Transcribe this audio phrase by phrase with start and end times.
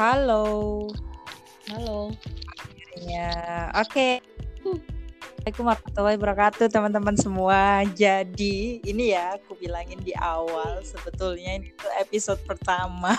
[0.00, 0.88] Halo.
[1.68, 2.08] Halo.
[3.04, 4.24] Ya, oke.
[4.64, 7.84] Assalamualaikum warahmatullahi wabarakatuh teman-teman semua.
[7.92, 13.12] Jadi ini ya aku bilangin di awal sebetulnya ini tuh episode pertama.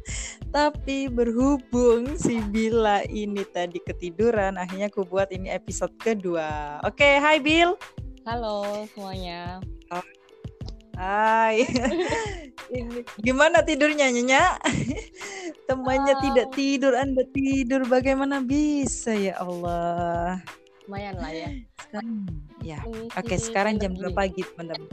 [0.56, 6.80] Tapi berhubung si Bila ini tadi ketiduran, akhirnya aku buat ini episode kedua.
[6.88, 7.76] Oke, hai Bill.
[8.24, 9.60] Halo semuanya.
[10.96, 11.64] Hai.
[13.26, 14.56] gimana tidurnya Nyonya?
[15.68, 16.20] Temannya Oh.
[16.20, 20.40] tidak tidur, Anda tidur bagaimana bisa ya Allah.
[20.84, 21.48] Lumayan lah ya.
[21.80, 22.16] Sekarang
[22.60, 22.78] ya.
[23.16, 24.16] Oke, sekarang jam 2 energi.
[24.16, 24.88] pagi, teman-teman.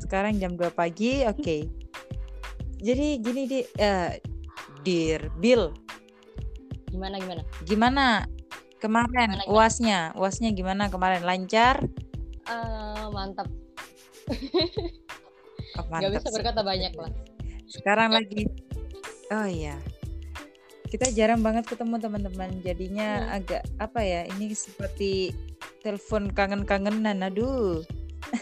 [0.00, 1.56] Sekarang jam 2 pagi, oke.
[2.80, 4.16] Jadi gini di eh
[4.80, 5.68] Dir Bill,
[6.88, 7.42] Gimana gimana?
[7.68, 8.04] gimana
[8.80, 9.52] kemarin Gimana, gimana?
[9.52, 9.98] UASnya?
[10.16, 11.20] UASnya gimana kemarin?
[11.22, 11.84] Lancar?
[12.48, 13.46] Eh, mantap.
[15.78, 17.10] Oh, Gak bisa berkata banyak lah.
[17.70, 18.46] Sekarang lagi
[19.30, 19.78] Oh iya.
[20.90, 22.50] Kita jarang banget ketemu teman-teman.
[22.66, 23.36] Jadinya Hmm.
[23.38, 24.26] agak apa ya?
[24.26, 25.30] Ini seperti
[25.86, 27.22] telepon kangen-kangenan.
[27.30, 27.86] Aduh.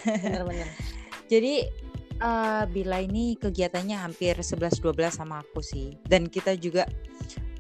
[0.08, 0.64] Bener-bener.
[1.32, 1.68] Jadi
[2.18, 5.92] eh, Bila ini kegiatannya hampir 11-12 sama aku sih.
[6.08, 6.88] Dan kita juga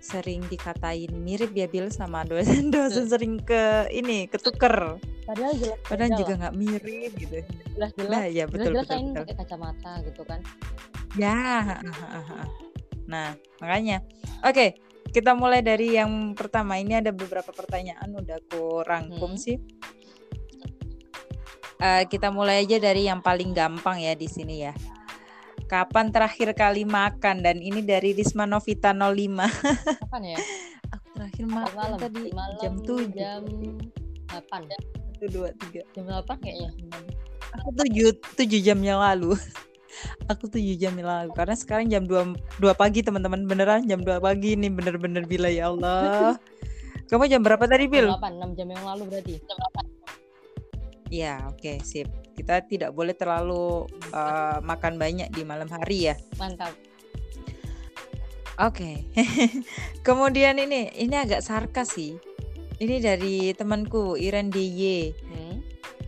[0.08, 4.96] sering dikatain mirip ya Bil sama dosen-dosen sering ke ini ketuker.
[5.28, 7.36] Padahal jelas Padahal juga nggak mirip gitu.
[7.76, 8.16] jelas jelas.
[8.16, 8.96] Nah, ya betul jelas betul.
[8.96, 9.20] jelas betul.
[9.20, 10.40] pakai kacamata gitu kan.
[11.20, 11.36] Ya.
[13.08, 14.00] Nah, makanya.
[14.44, 14.76] Oke,
[15.12, 16.80] kita mulai dari yang pertama.
[16.80, 19.40] Ini ada beberapa pertanyaan udah aku rangkum Hmm.
[19.40, 19.56] sih.
[21.78, 24.72] Eh, kita mulai aja dari yang paling gampang ya di sini ya.
[25.68, 27.44] Kapan terakhir kali makan?
[27.44, 29.04] Dan ini dari Risma Novita 05.
[30.00, 30.38] Kapan ya?
[30.96, 31.98] Aku terakhir makan malam.
[32.00, 33.12] tadi malam jam 7.
[33.12, 33.42] Jam
[34.32, 34.78] 8 ya?
[35.20, 35.92] 1 2 3.
[35.92, 36.70] Jam 8 kayaknya.
[37.60, 39.36] Aku 7 7 jam yang lalu.
[40.32, 44.24] Aku 7 jam yang lalu karena sekarang jam 2 2 pagi teman-teman beneran jam 2
[44.24, 46.40] pagi ini bener-bener bila ya Allah.
[47.08, 48.06] Kamu jam berapa tadi, Jam Bil?
[48.20, 49.34] 8, 6 jam yang lalu berarti.
[49.40, 49.97] Jam 8.
[51.08, 52.08] Ya, oke, sip.
[52.36, 56.14] Kita tidak boleh terlalu uh, makan banyak di malam hari ya.
[56.36, 56.76] Mantap.
[58.58, 59.06] Oke.
[60.06, 62.18] Kemudian ini, ini agak sarkas sih.
[62.78, 65.14] Ini dari temanku Iren DY.
[65.26, 65.56] Hmm.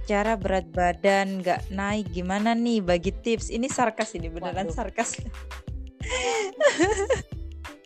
[0.07, 2.83] Cara berat badan nggak naik gimana nih?
[2.83, 3.51] Bagi tips.
[3.51, 4.77] Ini sarkas ini beneran Waduh.
[4.77, 5.19] sarkas.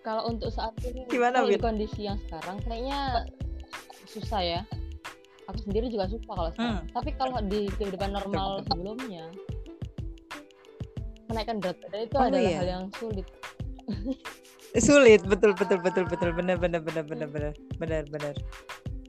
[0.05, 3.25] Kalau untuk saat ini Gimana, di kondisi yang sekarang kayaknya
[4.05, 4.61] susah ya.
[5.45, 6.81] Aku sendiri juga susah kalau sekarang.
[6.81, 6.93] Hmm.
[6.93, 9.29] Tapi kalau di kehidupan normal sebelumnya
[11.29, 12.59] menaikkan berat badan itu Oh, adalah iya.
[12.61, 13.27] hal yang sulit.
[14.81, 18.35] sulit betul betul betul betul benar benar benar benar benar benar benar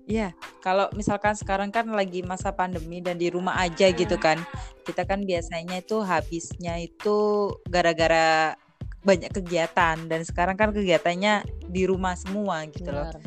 [0.05, 4.37] Iya, kalau misalkan sekarang kan lagi masa pandemi dan di rumah aja gitu kan.
[4.85, 8.53] Kita kan biasanya itu habisnya itu gara-gara
[9.01, 11.41] banyak kegiatan dan sekarang kan kegiatannya
[11.73, 13.09] di rumah semua gitu loh.
[13.09, 13.21] Benar.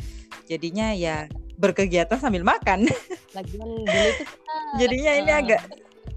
[0.47, 1.27] Jadinya ya
[1.59, 2.87] berkegiatan sambil makan.
[3.37, 5.61] Lagian dulu itu kita Jadinya ini eh, agak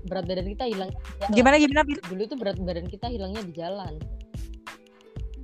[0.02, 0.90] berat badan kita hilang
[1.30, 1.80] gimana gimana?
[1.86, 3.94] Dulu itu berat badan kita hilangnya di jalan.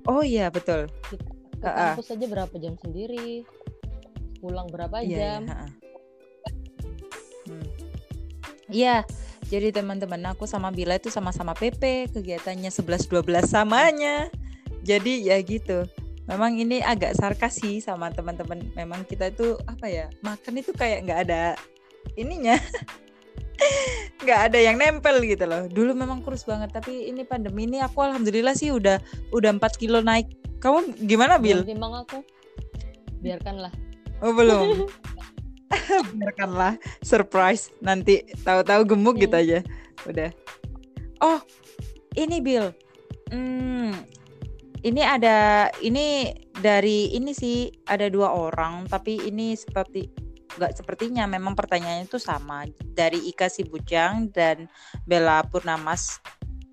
[0.07, 0.87] Oh iya betul.
[1.11, 1.29] Kita
[1.59, 1.93] ke Ah, ah.
[1.99, 3.43] kampus aja berapa jam sendiri.
[4.39, 5.41] Pulang berapa Iya, jam.
[5.43, 5.67] iya, ha-ha.
[7.49, 7.67] Hmm.
[8.69, 8.97] Iya,
[9.49, 14.29] jadi teman-teman aku sama Bila itu sama-sama PP, kegiatannya 11-12 samanya.
[14.85, 15.89] Jadi ya gitu.
[16.29, 18.61] Memang ini agak sarkas sih sama teman-teman.
[18.77, 21.43] Memang kita itu apa ya, makan itu kayak nggak ada
[22.15, 22.61] ininya.
[24.23, 25.67] nggak ada yang nempel gitu loh.
[25.67, 29.01] Dulu memang kurus banget, tapi ini pandemi ini aku alhamdulillah sih udah
[29.33, 30.29] udah 4 kilo naik.
[30.61, 31.65] Kamu gimana, Bil?
[31.65, 32.21] Belum timbang aku.
[33.25, 33.73] Biarkanlah.
[34.21, 34.87] Oh belum.
[36.19, 39.45] Biarkanlah surprise nanti tahu-tahu gemuk gitu Hmm.
[39.47, 39.59] aja.
[40.05, 40.31] Udah.
[41.19, 41.39] Oh,
[42.15, 42.71] ini Bill.
[43.31, 43.95] Hmm,
[44.87, 50.07] ini ada ini dari ini sih ada dua orang tapi ini seperti
[50.59, 54.67] nggak sepertinya memang pertanyaannya itu sama dari Ika Sibujang dan
[55.07, 56.19] Bella Purnamas.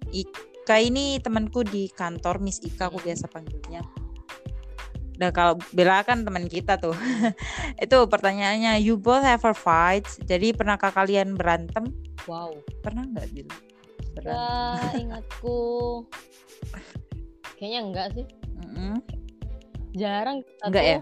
[0.09, 3.85] Ika ini temanku di kantor Miss Ika aku biasa panggilnya.
[5.15, 6.97] Dan kalau Bella kan teman kita tuh.
[7.83, 11.91] itu pertanyaannya you both ever fight jadi pernahkah kalian berantem
[12.25, 12.57] Wow.
[12.81, 13.47] pernah nggak Bil
[14.17, 15.59] berantem Wah, ingatku.
[17.65, 18.25] Kayaknya enggak sih.
[18.61, 18.93] Mm-mm.
[19.97, 20.99] Jarang kita Enggak ya?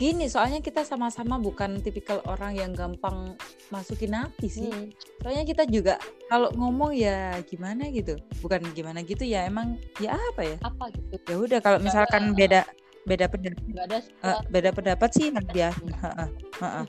[0.00, 3.36] gini soalnya kita sama-sama bukan tipikal orang yang gampang
[3.68, 4.88] masukin api sih Hmm.
[5.20, 10.40] soalnya kita juga kalau ngomong ya gimana gitu bukan gimana gitu ya emang ya apa
[10.40, 11.20] ya apa gitu.
[11.28, 12.64] ya udah kalau misalkan beda
[13.04, 14.48] beda pendapat ada sesuatu.
[14.48, 16.32] beda pendapat sih Hmm.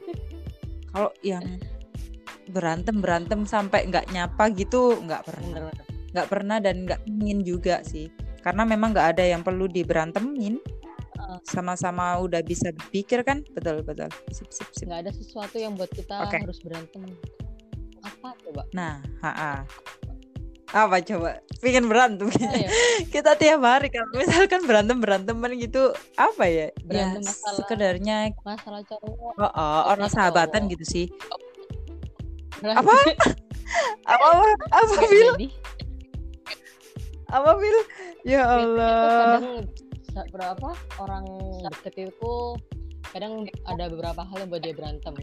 [0.95, 1.43] kalau yang
[2.55, 5.90] berantem berantem sampai nggak nyapa gitu nggak pernah Bener, bener.
[6.11, 8.07] Nggak pernah dan nggak ingin juga sih.
[8.41, 10.57] Karena memang nggak ada yang perlu diberantemin.
[11.45, 13.45] Sama-sama udah bisa berpikir kan?
[13.53, 14.09] Betul betul.
[14.33, 14.89] Sip sip sip.
[14.89, 16.41] Nggak ada sesuatu yang buat kita Oke.
[16.41, 17.05] harus berantem.
[18.01, 18.65] Apa coba?
[18.73, 19.61] Nah ha
[20.71, 21.39] apa coba?
[21.59, 22.31] Pingin berantem.
[22.31, 22.67] Oh, ya.
[23.13, 26.67] kita tiap hari kalau misalkan berantem beranteman gitu apa ya?
[26.81, 29.35] Berantem ya masalah- sekedarnya masalah cowok.
[29.35, 30.71] Oh, oh, orang Masalah sahabatan cowok.
[30.73, 31.05] gitu sih.
[32.59, 32.93] Berarti- Apa?
[34.07, 34.25] apa?
[34.71, 35.47] Apa apa jadi.
[37.31, 37.77] Apa Bil
[38.27, 39.39] ya Allah.
[39.39, 40.69] kadang berapa?
[40.99, 41.25] Orang
[41.63, 42.33] deket itu
[43.15, 45.15] kadang ada beberapa hal yang buat dia berantem.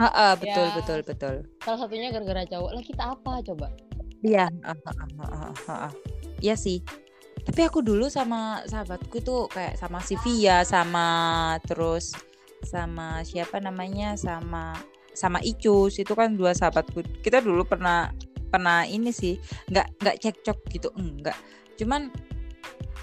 [0.00, 0.74] Ah, ah, betul Ya.
[0.74, 1.34] betul betul.
[1.60, 2.70] Salah satunya gara-gara cowok.
[2.72, 3.66] Lah kita apa coba?
[4.22, 5.92] Iya, ah, ah, ah, ah, ah, ah, ah.
[6.40, 6.80] Iya sih.
[7.42, 11.06] Tapi aku dulu sama sahabatku tuh kayak sama si Via, sama
[11.66, 12.14] terus
[12.62, 14.78] sama siapa namanya, sama
[15.12, 15.98] sama Icus.
[15.98, 17.02] Itu kan dua sahabatku.
[17.20, 18.14] Kita dulu pernah
[18.52, 19.40] pernah ini sih,
[19.72, 21.36] nggak nggak cekcok gitu, enggak.
[21.80, 22.12] Cuman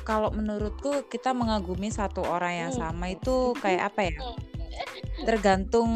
[0.06, 2.94] kalau menurutku kita mengagumi satu orang yang Hmm.
[2.94, 4.16] sama itu kayak apa ya?
[5.25, 5.90] Tergantung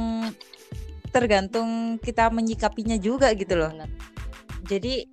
[1.13, 3.69] tergantung kita menyikapinya juga gitu loh
[4.65, 5.05] jadi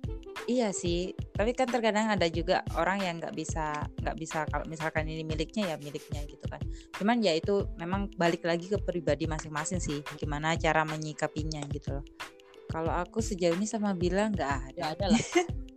[0.49, 5.05] iya sih tapi kan terkadang ada juga orang yang nggak bisa nggak bisa kalau misalkan
[5.05, 6.57] ini miliknya ya miliknya gitu kan
[6.97, 12.05] cuman ya itu memang balik lagi ke pribadi masing-masing sih gimana cara menyikapinya gitu loh
[12.71, 14.71] kalau aku sejauh ini sama bilang nggak ada.
[14.79, 15.21] Nggak ada lah.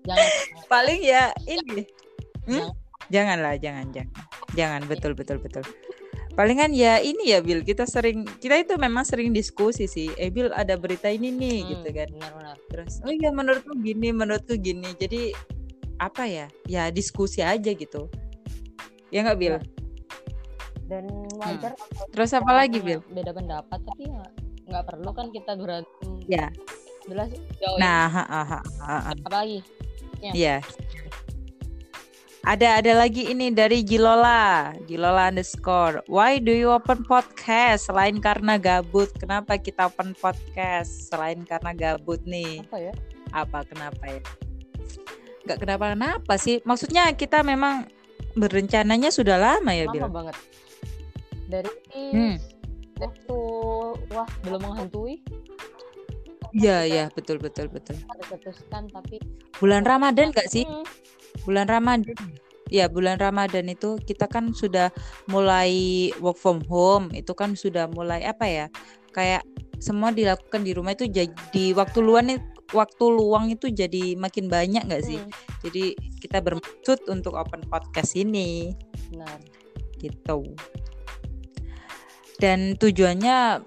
[0.06, 0.30] Jangan.
[0.72, 1.82] Paling ya ini.
[2.46, 2.70] Jangan.
[2.70, 2.70] hmm?
[3.10, 4.14] janganlah jangan jangan.
[4.54, 5.66] Jangan betul betul betul.
[6.34, 10.10] Palingan ya ini ya Bill kita sering kita itu memang sering diskusi sih.
[10.18, 12.08] Eh Bill ada berita ini nih Hmm, gitu kan.
[12.10, 14.90] benar-benar terus oh iya menurutku gini menurutku gini.
[14.98, 15.30] Jadi
[16.02, 16.46] apa ya?
[16.66, 18.10] Ya diskusi aja gitu.
[19.14, 19.58] Ya nggak Bill
[20.84, 21.08] dan
[21.40, 24.20] wajar kalau terus apa lagi Bill beda pendapat tapi ya
[24.68, 26.12] nggak perlu kan kita berantem.
[26.28, 26.52] Ya
[27.08, 27.30] jelas.
[27.60, 29.10] Jauh nah ha, ha, ha, ha, ha.
[29.12, 29.60] apa lagi?
[30.32, 30.64] Ya.
[32.44, 34.76] Ada ada lagi ini dari Gilola.
[34.84, 36.04] Gilola underscore.
[36.12, 37.88] Why do you open podcast?
[37.88, 39.08] Selain karena gabut.
[39.16, 41.08] Kenapa kita open podcast?
[41.08, 42.60] Selain karena gabut nih.
[42.68, 42.92] Apa ya?
[43.32, 44.20] Apa kenapa ya?
[45.48, 46.60] Nggak kenapa kenapa sih.
[46.68, 47.88] Maksudnya kita memang
[48.36, 50.36] berencananya sudah lama ya Bill lama banget.
[51.48, 51.70] Dari
[52.12, 52.36] Hmm.
[53.00, 53.38] waktu
[54.12, 55.24] wah belum menghantui
[56.54, 57.98] Iya ya betul betul betul.
[58.06, 59.18] ada putuskan tapi
[59.58, 60.62] bulan Ramadan nggak sih?
[60.62, 60.86] Hmm,
[61.42, 62.14] bulan Ramadan.
[62.70, 64.94] Ya bulan Ramadan itu kita kan sudah
[65.26, 68.66] mulai work from home itu kan sudah mulai apa ya
[69.12, 69.42] kayak
[69.82, 72.38] semua dilakukan di rumah itu jadi waktu luang
[72.72, 75.18] waktu luang itu jadi makin banyak nggak sih?
[75.20, 75.30] Hmm,
[75.66, 75.84] jadi
[76.22, 78.72] kita bermaksud untuk open podcast ini.
[79.12, 79.38] Benar.
[79.98, 80.38] Gitu.
[82.38, 83.62] Dan tujuannya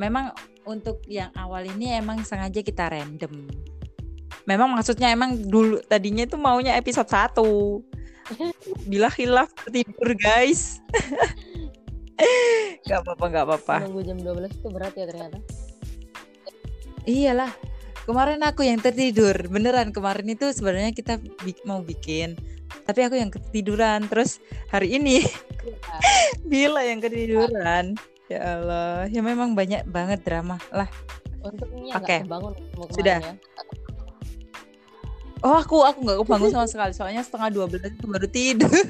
[0.00, 0.34] memang
[0.68, 3.48] untuk yang awal ini emang sengaja kita random.
[4.44, 7.40] Memang maksudnya emang dulu tadinya itu maunya episode 1
[8.92, 10.84] bila hilaf tidur guys.
[12.88, 13.76] Gak apa-apa gak apa-apa.
[13.86, 15.38] Nunggu jam 12 itu berat ya ternyata.
[17.06, 17.52] Iyalah
[18.02, 19.38] kemarin aku yang tertidur.
[19.46, 22.34] Beneran kemarin itu sebenarnya kita bi- mau bikin
[22.88, 24.08] tapi aku yang ketiduran.
[24.10, 24.42] Terus
[24.72, 25.22] hari ini
[26.50, 27.94] bila yang ketiduran
[28.28, 30.88] ya Allah ya memang banyak banget drama lah
[31.40, 32.16] untungnya Oke.
[32.18, 33.18] nggak kebangun mau Sudah.
[33.18, 33.32] ya.
[35.38, 38.74] Oh aku aku nggak kebangun sama sekali soalnya setengah 12 itu baru tidur.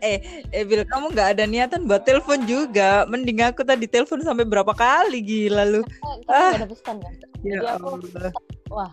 [0.00, 0.16] eh
[0.48, 3.04] eh Bil kamu nggak ada niatan buat telepon juga.
[3.04, 5.84] Mending aku tadi telepon sampai berapa kali gila lu.
[5.84, 6.50] Eh, kita Ah.
[6.50, 7.12] nggak ada pesan kan
[7.44, 8.32] Ya Jadi aku- Allah.
[8.72, 8.90] wah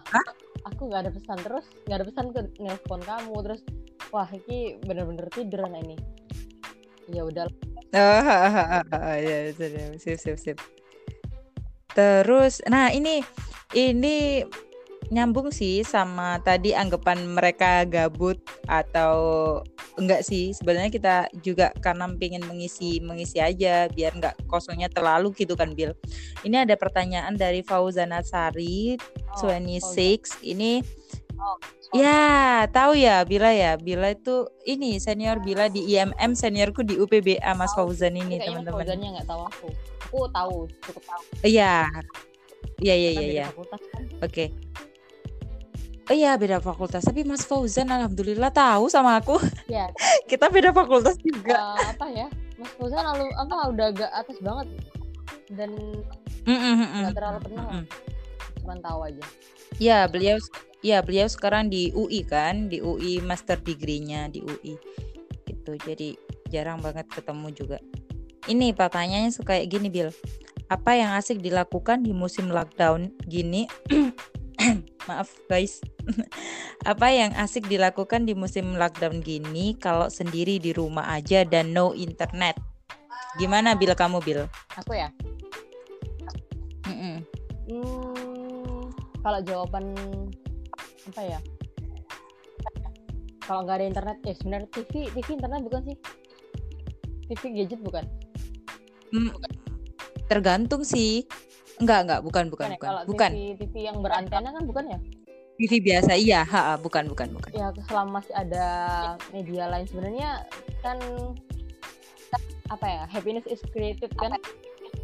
[0.63, 3.61] aku nggak ada pesan terus nggak ada pesan ke nelpon kamu terus
[4.11, 5.95] wah ini bener-bener tidur anak ini
[7.07, 7.47] ya udah
[8.93, 10.57] Ah, ya sip sip sip.
[11.93, 13.21] Terus nah ini
[13.77, 14.41] ini
[15.13, 19.61] nyambung sih sama tadi anggapan mereka gabut atau
[20.01, 25.53] enggak sih sebenarnya kita juga karena pengen mengisi mengisi aja biar enggak kosongnya terlalu gitu
[25.53, 25.93] kan Bill.
[26.41, 28.97] Ini ada pertanyaan dari Fauzana Sari
[29.33, 30.85] Oh, 26 ini
[31.35, 31.57] Oh,
[31.91, 32.23] ya
[32.67, 37.71] tahu ya Bila ya Bila itu ini senior Bila di IMM seniorku di UPBA Mas
[37.71, 37.89] Tahu.
[37.89, 39.67] Fauzan ini teman-teman Fauzannya nggak tahu aku
[40.03, 41.89] aku tahu cukup tahu Iya.
[42.77, 43.45] Iya iya iya beda iya.
[43.47, 44.45] fakultas kan Oke.
[46.03, 49.39] Oh iya beda fakultas, tapi Mas Fauzan alhamdulillah tahu sama aku.
[49.65, 49.87] ya
[50.29, 51.55] Kita beda fakultas juga.
[51.55, 54.67] eh, apa ya Mas Fauzan lalu apa udah agak atas banget
[55.49, 55.71] dan
[56.43, 57.15] Mm, mm, mm, nggak mm.
[57.15, 57.85] terlalu kenal Mm, mm.
[58.59, 59.23] cuman tahu aja
[59.75, 60.37] Iya, beliau
[60.83, 64.75] Iya, beliau sekarang di UI kan, di UI master degree-nya di UI.
[65.47, 65.71] Gitu.
[65.79, 66.19] Jadi
[66.51, 67.77] jarang banget ketemu juga.
[68.51, 70.11] Ini pertanyaannya suka kayak gini, Bill.
[70.67, 73.63] Apa yang asik dilakukan di musim lockdown gini
[75.07, 75.83] maaf guys.
[76.91, 81.91] Apa yang asik dilakukan di musim lockdown gini kalau sendiri di rumah aja dan no
[81.95, 82.59] internet?
[83.39, 84.47] Gimana Bil kamu Bil?
[84.79, 85.09] Aku ya.
[86.87, 87.23] Mm-mm.
[87.63, 88.83] Hmm,
[89.23, 89.95] kalau jawaban
[91.11, 91.39] apa ya?
[93.43, 95.97] Kalau nggak ada internet, ya sebenarnya TV, TV internet bukan sih?
[97.27, 98.05] TV gadget bukan?
[99.11, 99.31] Mm,
[100.31, 101.27] tergantung sih.
[101.81, 102.75] Enggak, enggak, bukan, bukan, ya?
[102.79, 102.89] bukan.
[102.89, 103.31] Kalau Bukan.
[103.35, 104.99] TV, TV yang berantena kan bukan ya?
[105.53, 107.51] TV biasa, iya, ha, ha, bukan, bukan, bukan.
[107.53, 108.67] Ya selama masih ada
[109.29, 110.29] media lain sebenarnya
[110.81, 110.97] kan
[112.73, 113.03] apa ya?
[113.11, 114.33] Happiness is created kan?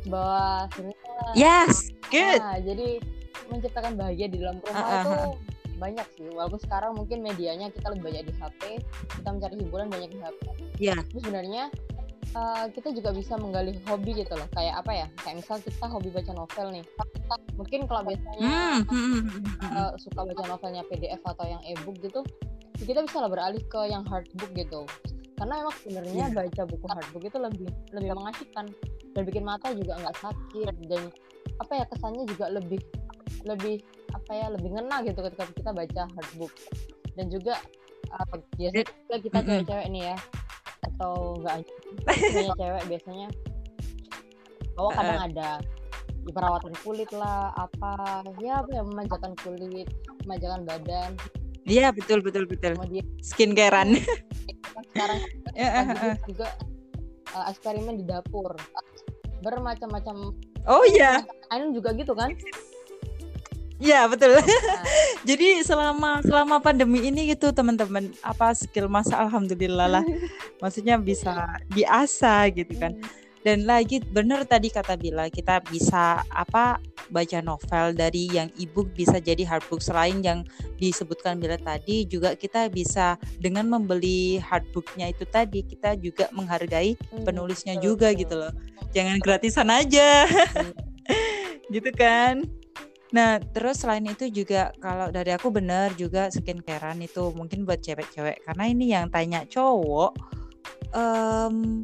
[0.10, 2.42] Bahwa sebenarnya Yes, good.
[2.42, 2.98] Nah, jadi
[3.52, 5.18] menciptakan bahagia di dalam rumah Ah, ah, itu.
[5.80, 6.28] Banyak sih.
[6.30, 8.62] Walaupun sekarang mungkin medianya kita lebih banyak di HP,
[9.20, 10.42] kita mencari hiburan banyak di HP.
[10.78, 10.94] Iya.
[11.00, 11.64] Tapi sebenarnya
[12.36, 14.48] uh, kita juga bisa menggali hobi gitu loh.
[14.54, 15.08] Kayak apa ya?
[15.24, 16.86] Kayak misal kita hobi baca novel nih.
[17.56, 19.24] Mungkin kalau biasanya hmm.
[19.64, 22.22] uh, suka baca novelnya PDF atau yang e-book gitu,
[22.84, 24.84] kita bisa lah beralih ke yang hardbook gitu.
[25.40, 26.36] Karena emang sebenarnya Iya.
[26.36, 28.66] baca buku hardbook itu lebih lebih mengasihkan
[29.16, 31.04] dan bikin mata juga nggak sakit dan
[31.60, 32.80] apa ya kesannya juga lebih
[33.46, 36.54] lebih apa ya lebih ngena gitu ketika kita baca hardbook
[37.14, 37.56] dan juga
[38.14, 38.86] uh, biasanya
[39.22, 40.18] kita cewek-cewek nih ya
[40.80, 43.28] atau enggak hanya cewek biasanya
[44.76, 45.50] bahwa kadang ada
[46.24, 49.88] di perawatan kulit lah apa ya apa ya memanjakan kulit
[50.24, 51.12] memanjakan badan.
[51.70, 52.74] Iya, betul, betul, betul.
[52.80, 54.00] kemudian Skincarean.
[54.96, 55.20] sekarang
[55.54, 56.18] eh.
[56.26, 56.50] juga
[57.36, 58.56] uh, eksperimen di dapur.
[59.40, 60.36] Bermacam-macam
[60.68, 61.24] Oh iya,
[61.56, 62.36] Ainun juga gitu kan
[63.80, 64.36] iya betul.
[64.40, 64.84] Nah,
[65.28, 70.04] Jadi selama selama pandemi ini gitu teman-teman, apa skill masa alhamdulillah lah.
[70.64, 72.96] Maksudnya bisa diasah gitu kan.
[73.40, 76.76] Dan lagi bener tadi kata Bila, kita bisa apa
[77.08, 80.44] baca novel dari yang ebook bisa jadi hardbook selain yang
[80.76, 87.24] disebutkan Bila tadi juga kita bisa dengan membeli hardbooknya itu tadi kita juga menghargai hmm,
[87.24, 88.20] penulisnya betul, juga betul.
[88.24, 88.54] gitu loh.
[88.92, 90.28] Jangan gratisan aja.
[91.74, 92.44] gitu kan.
[93.10, 98.46] Nah, terus selain itu juga kalau dari aku bener juga skincarean itu mungkin buat cewek-cewek
[98.46, 100.14] karena ini yang tanya cowok
[100.94, 101.82] em,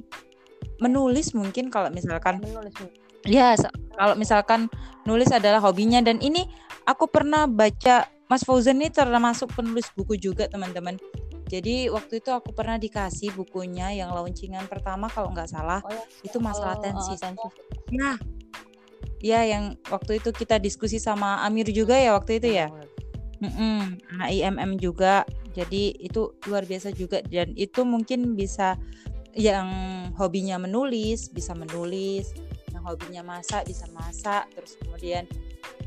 [0.78, 2.78] menulis mungkin kalau misalkan menulis
[3.26, 4.70] ya se- kalau misalkan
[5.10, 6.46] nulis adalah hobinya dan ini
[6.86, 10.98] aku pernah baca Mas Fauzan ini termasuk penulis buku juga teman-teman.
[11.46, 16.02] Jadi waktu itu aku pernah dikasih bukunya yang launcingan pertama kalau nggak salah oh ya
[16.26, 17.14] itu masalah oh, tensi.
[17.14, 17.48] oh, tensi.
[17.94, 18.18] Ya,
[19.20, 22.68] ya yang waktu itu kita diskusi sama Amir juga ya waktu itu ya.
[23.36, 25.28] Mm-mm, IMM juga.
[25.52, 27.20] Jadi itu luar biasa juga.
[27.22, 28.80] Dan itu mungkin bisa
[29.36, 29.68] yang
[30.16, 32.32] hobinya menulis bisa menulis,
[32.72, 35.28] yang hobinya masak bisa masak, terus kemudian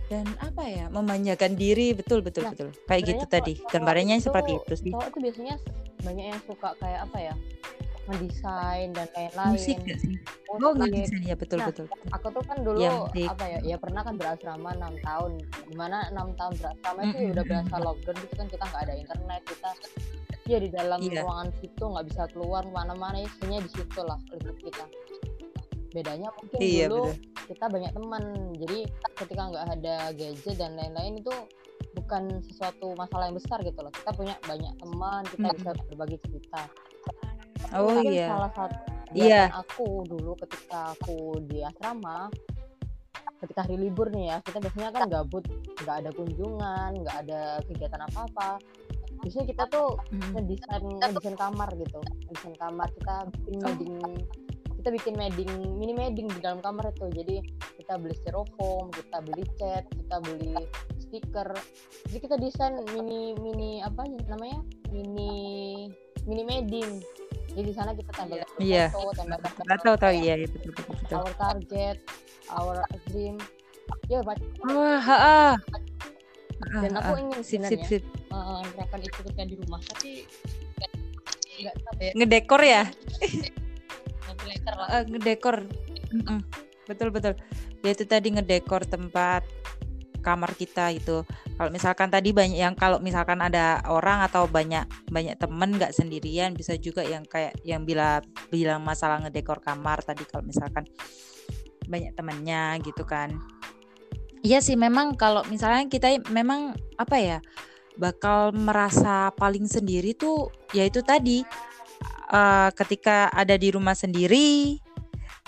[0.09, 1.97] dan apa ya memanjakan diri.
[1.97, 2.69] Betul betul Nah, betul.
[2.85, 3.53] Kayak gitu tadi.
[3.69, 4.93] gambarannya seperti itu- itu sih.
[4.93, 5.57] cowok itu biasanya
[6.05, 7.35] banyak yang suka kayak apa ya
[8.09, 9.53] mendesain dan lain-lain.
[9.55, 10.15] Musik gak sih?
[10.49, 11.05] Oh nggak musik.
[11.05, 13.29] bisa ya betul Nah, betul aku tuh kan dulu musik.
[13.29, 15.33] apa ya ya pernah kan berasrama enam tahun.
[15.69, 18.95] Di mana enam tahun berasrama itu Mm-mm, udah berasa lockdown gitu kan kita nggak ada
[18.97, 19.71] internet kita
[20.49, 21.21] ya di dalam Iya.
[21.21, 24.85] ruangan situ nggak bisa keluar ke mana-mana isinya di situ lah hidup kita.
[25.89, 27.45] Bedanya mungkin iya dulu betul.
[27.49, 28.23] kita banyak teman
[28.57, 28.79] jadi
[29.17, 31.33] ketika nggak ada gadget dan lain-lain itu
[31.97, 33.93] bukan sesuatu masalah yang besar gitu loh.
[33.93, 36.65] Kita punya banyak teman kita bisa berbagi cerita
[37.75, 38.29] oh mungkin iya.
[38.31, 38.77] salah satu
[39.17, 39.49] Iya.
[39.57, 42.29] aku dulu ketika aku di asrama
[43.41, 45.45] ketika hari libur nih ya kita biasanya kan gabut
[45.81, 48.49] nggak ada kunjungan nggak ada kegiatan apa apa
[49.25, 50.31] biasanya kita tuh Mm.
[50.37, 51.99] ngedesain ngedesain kamar gitu
[52.29, 52.87] ngedesain kamar.
[52.95, 53.63] Kita bikin Oh.
[53.67, 53.97] medding
[54.79, 57.11] kita bikin medding mini medding di dalam kamar itu.
[57.11, 57.37] Jadi
[57.83, 60.55] kita beli styrofoam kita beli cat kita beli
[61.03, 61.49] stiker.
[62.07, 64.63] Jadi kita desain mini mini apa namanya?
[64.95, 65.33] Mini
[66.25, 67.03] mini medding
[67.59, 68.87] jadi di sana kita tempel Iya.
[68.95, 71.97] foto tempel nggak tahu tahu iya iya, betul betul betul our target
[72.55, 72.77] our
[73.11, 73.35] dream.
[74.07, 74.39] Ya Pak.
[74.63, 75.43] wah ha, ha.
[76.87, 80.11] dan aku ingin sip sip sebenarnya sip eh, menerapkan itu ketika di rumah tapi
[81.59, 82.13] nggak tahu ya.
[82.15, 82.83] Ngedekor ya?
[84.69, 84.89] Lah.
[84.95, 85.57] Eh, ngedekor.
[86.15, 86.39] Mm-mm.
[86.87, 87.35] betul betul.
[87.83, 89.43] Ya itu tadi ngedekor tempat
[90.29, 91.25] kamar kita gitu.
[91.57, 96.53] Kalau misalkan tadi banyak yang kalau misalkan ada orang atau banyak banyak temen nggak sendirian
[96.53, 98.21] bisa juga yang kayak yang bila
[98.53, 100.85] bilang masalah ngedekor kamar tadi kalau misalkan
[101.89, 103.33] banyak temennya gitu kan.
[104.45, 107.39] Iya sih memang kalau misalnya kita memang apa ya
[107.99, 111.43] bakal merasa paling sendiri tuh ya itu tadi
[112.31, 114.79] eh, ketika ada di rumah sendiri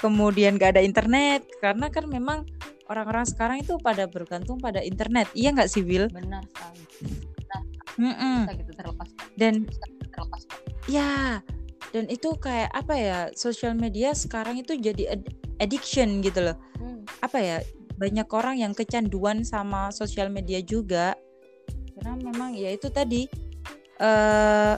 [0.01, 2.49] kemudian gak ada internet karena kan memang
[2.91, 5.31] orang-orang sekarang itu pada bergantung pada internet.
[5.33, 6.11] Iya nggak sih, Will?
[6.11, 6.83] benar sekali
[7.47, 7.63] nah,
[7.99, 8.39] Mm-mm.
[8.47, 10.43] bisa gitu terlepas Dan bisa terlepas
[10.91, 11.39] ya,
[11.95, 13.19] dan itu kayak apa ya?
[13.39, 15.31] Sosial media sekarang itu jadi ad-
[15.63, 16.57] addiction gitu loh.
[16.83, 17.57] Hmm, Apa ya?
[18.01, 21.15] Banyak orang yang kecanduan sama sosial media juga.
[21.95, 23.29] Karena memang ya itu tadi
[24.01, 24.77] eh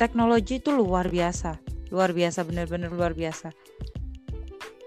[0.00, 1.60] teknologi itu luar biasa.
[1.92, 3.52] Luar biasa, benar-benar luar biasa.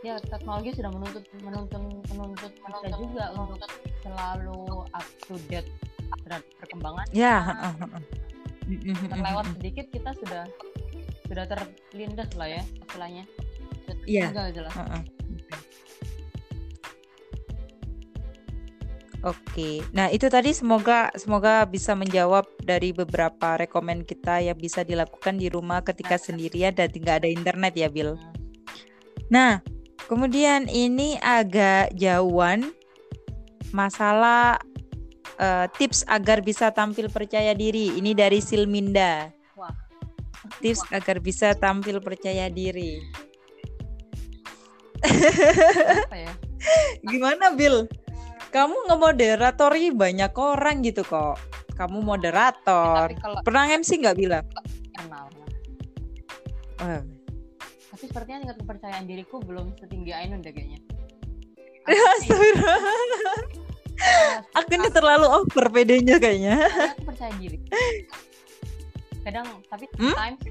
[0.03, 3.71] Ya teknologi sudah menuntut menuntun menuntut kita juga untuk
[4.03, 5.71] selalu up to date
[6.27, 7.39] terhadap perkembangan Ya.
[8.63, 10.43] Mm-mm, terlewat sedikit kita sudah
[11.27, 13.23] sudah terlindas lah ya istilahnya
[14.03, 14.31] Iya.
[14.31, 14.73] tertinggal jelas.
[19.23, 25.39] Oke, nah itu tadi semoga semoga bisa menjawab dari beberapa rekomen kita yang bisa dilakukan
[25.39, 28.19] di rumah ketika sendirian dan tidak ada internet ya, Bill.
[28.19, 28.35] Hmm.
[29.31, 29.51] Nah,
[30.07, 32.71] kemudian ini agak jauhan
[33.73, 34.61] masalah
[35.41, 37.97] eh, tips agar bisa tampil percaya diri.
[37.97, 39.33] Ini dari Silminda.
[39.57, 39.73] Wah.
[40.61, 43.01] Tips agar bisa tampil percaya diri.
[45.03, 46.31] apa ya
[47.11, 47.91] Gimana Bill?
[48.55, 51.41] Kamu ngemoderatori banyak orang gitu kok.
[51.73, 53.09] Kamu moderator.
[53.09, 54.45] tapi kalau Pernah MC nggak bilang?
[54.93, 55.27] kenal
[56.81, 57.01] Oh,
[58.03, 60.83] tapi sepertinya tingkat kepercayaan diriku belum setinggi Ainun deh kayaknya
[61.87, 62.79] Astagfirullah.
[64.59, 66.67] Aku ini terlalu over pedenya kayaknya.
[66.67, 67.63] Aku percaya diri
[69.23, 70.11] kadang tapi Hmm?
[70.11, 70.43] sometimes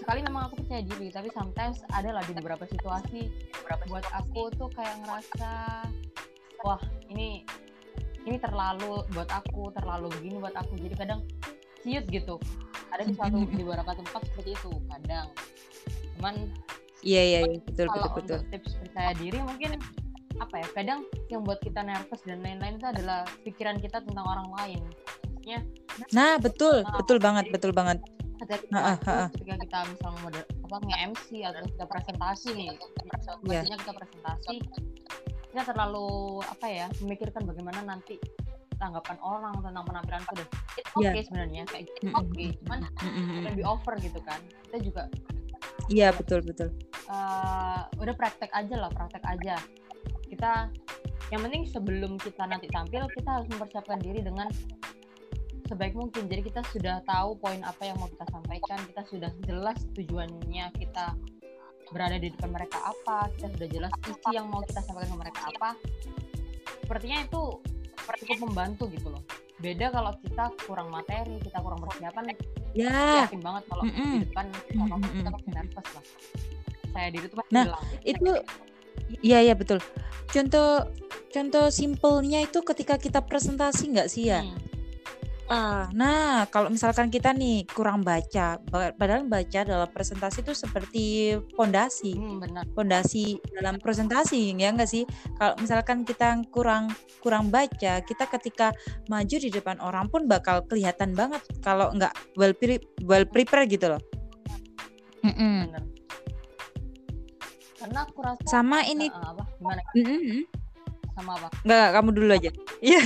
[0.00, 3.28] sekali memang aku percaya diri tapi sometimes ada lah di beberapa situasi
[3.60, 5.52] beberapa buat aku tuh kayak ngerasa
[6.64, 6.80] wah
[7.12, 7.44] ini
[8.24, 11.20] ini terlalu buat aku terlalu begini buat aku jadi kadang
[11.84, 12.40] ciut gitu
[12.88, 15.28] ada di suatu di beberapa tempat seperti itu kadang
[16.18, 16.34] cuman
[16.98, 18.36] Iya iya iya, betul kalau betul betul.
[18.36, 19.70] untuk tips percaya diri mungkin
[20.36, 24.48] apa ya kadang yang buat kita nervous dan lain-lain itu adalah pikiran kita tentang orang
[24.52, 24.82] lain
[25.28, 25.60] maksudnya
[26.10, 27.98] Nah betul betul banget betul banget.
[28.38, 32.78] ketika kita, ketika misalnya moder apa nge-MC atau kita presentasi nih Iya.
[33.42, 34.54] maksudnya kita presentasi
[35.48, 36.06] kita terlalu
[36.44, 38.14] apa ya memikirkan bagaimana nanti
[38.76, 41.22] tanggapan orang tentang penampilanku dan itu oke Iya.
[41.24, 43.42] sebenarnya kayak gitu oke cuman Mm-mm.
[43.44, 45.02] lebih over gitu kan kita juga
[45.88, 46.68] Iya betul betul.
[47.08, 49.56] eh, udah praktek aja lah praktek aja.
[50.28, 50.68] Kita
[51.32, 54.48] yang penting sebelum kita nanti tampil kita harus mempersiapkan diri dengan
[55.68, 56.28] sebaik mungkin.
[56.28, 61.16] Jadi kita sudah tahu poin apa yang mau kita sampaikan kita sudah jelas tujuannya kita
[61.88, 65.40] berada di depan mereka apa kita sudah jelas isi yang mau kita sampaikan ke mereka
[65.56, 65.70] apa.
[66.84, 67.42] Sepertinya itu
[68.24, 69.24] cukup membantu gitu loh.
[69.60, 72.36] Beda kalau kita kurang materi kita kurang persiapan
[72.76, 74.12] Ya yakin banget kalau Mm-mm.
[74.12, 75.34] di depan sama Mm-mm, kita mm-mm.
[75.34, 76.04] pasti nervous lah
[76.88, 78.30] saya diri tuh pasti Nah, hilang itu
[79.24, 79.78] iya iya betul.
[80.28, 80.70] Contoh
[81.32, 84.44] contoh simpelnya itu ketika kita presentasi nggak sih ya?
[84.44, 84.67] Hmm.
[85.48, 91.04] Ah, nah kalau misalkan kita nih kurang baca, ba- padahal baca dalam presentasi itu seperti
[91.56, 95.08] pondasi, Hmm, benar pondasi dalam presentasi ya enggak sih?
[95.40, 96.92] Kalau misalkan kita kurang
[97.24, 98.76] kurang baca, kita ketika
[99.08, 102.76] maju di depan orang pun bakal kelihatan banget kalau nggak well pre
[103.08, 104.02] well prepared gitu loh.
[105.24, 105.64] Mm-mm.
[105.66, 105.82] benar
[107.78, 110.44] karena aku rasa Sama ini, Eh, apa gimana Mm-mm.
[111.16, 112.50] sama apa nggak nggak, kamu dulu aja.
[112.84, 113.02] Iya,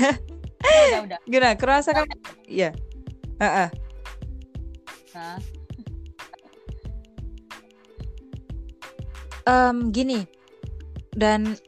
[0.63, 1.55] udah udah gimana?
[1.59, 2.15] Kerasa kamu?
[2.47, 2.71] Iya.
[3.43, 3.69] Heeh.
[5.13, 5.37] nah
[9.43, 10.23] Em, gini
[11.19, 11.59] dan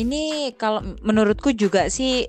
[0.00, 2.24] ini kalau menurutku juga sih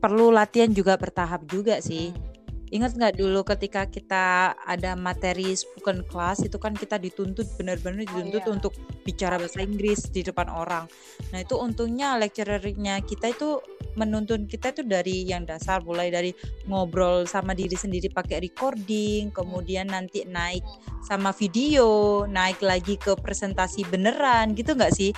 [0.00, 2.29] perlu latihan juga bertahap juga sih hmm,
[2.70, 8.46] ingat nggak dulu ketika kita ada materi spoken class itu kan kita dituntut benar-benar dituntut
[8.46, 8.50] iya.
[8.50, 10.86] untuk bicara bahasa Inggris di depan orang.
[11.34, 13.58] Nah itu untungnya lecturernya kita itu
[13.98, 16.30] menuntun kita itu dari yang dasar mulai dari
[16.70, 20.62] ngobrol sama diri sendiri pakai recording kemudian nanti naik
[21.02, 25.10] sama video naik lagi ke presentasi beneran gitu nggak sih?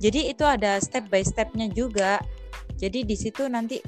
[0.00, 2.24] Jadi itu ada step by stepnya juga.
[2.76, 3.80] Jadi di situ nanti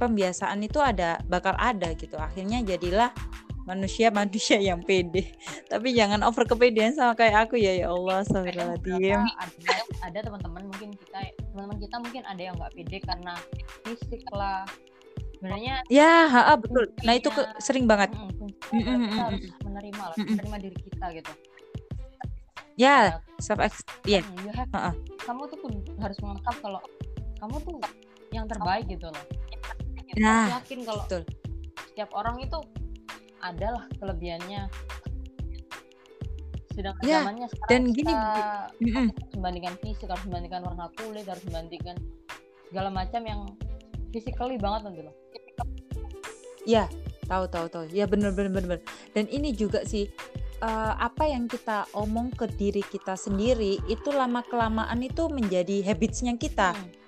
[0.00, 2.16] pembiasaan itu ada bakal ada gitu.
[2.16, 3.12] Akhirnya jadilah
[3.68, 5.36] manusia manusia yang pede.
[5.68, 9.20] Tapi jangan over kepedean sama kayak aku ya ya Allah astagfirullahaladzim.
[9.20, 11.18] ada ada teman-teman mungkin kita
[11.52, 13.32] teman-teman kita mungkin ada yang nggak pede karena
[13.84, 14.64] fisik lah.
[15.36, 16.84] Sebenarnya ya ha, ha, betul.
[17.00, 18.12] Nah itu ke, sering banget.
[18.12, 18.28] Mm,
[18.70, 20.30] Mm, mm, kita mm, harus menerima lah Mm, mm.
[20.30, 21.32] menerima diri kita gitu.
[22.76, 22.96] Ya
[23.36, 23.60] self
[24.04, 24.92] ya Hmm, you have- Ha-ha.
[25.24, 25.58] kamu tuh
[26.00, 26.80] harus menganggap kalau
[27.36, 27.76] kamu tuh
[28.30, 29.24] yang terbaik gitu loh
[30.18, 31.22] Nah, yakin kalau betul.
[31.92, 32.58] setiap orang itu
[33.40, 34.66] adalah kelebihannya
[36.70, 38.12] sedangkan Ya, zamannya sekarang dan kita gini,
[38.94, 39.06] Mm-mm.
[39.10, 41.96] harus membandingkan fisik harus membandingkan warna kulit harus membandingkan
[42.70, 43.40] segala macam yang
[44.14, 45.14] physically banget nanti loh
[46.64, 46.86] ya
[47.26, 48.80] tahu tahu tahu ya bener bener bener.
[49.14, 50.06] dan ini juga sih
[50.62, 56.38] uh, apa yang kita omong ke diri kita sendiri itu lama kelamaan itu menjadi habitsnya
[56.38, 56.99] kita Hmm.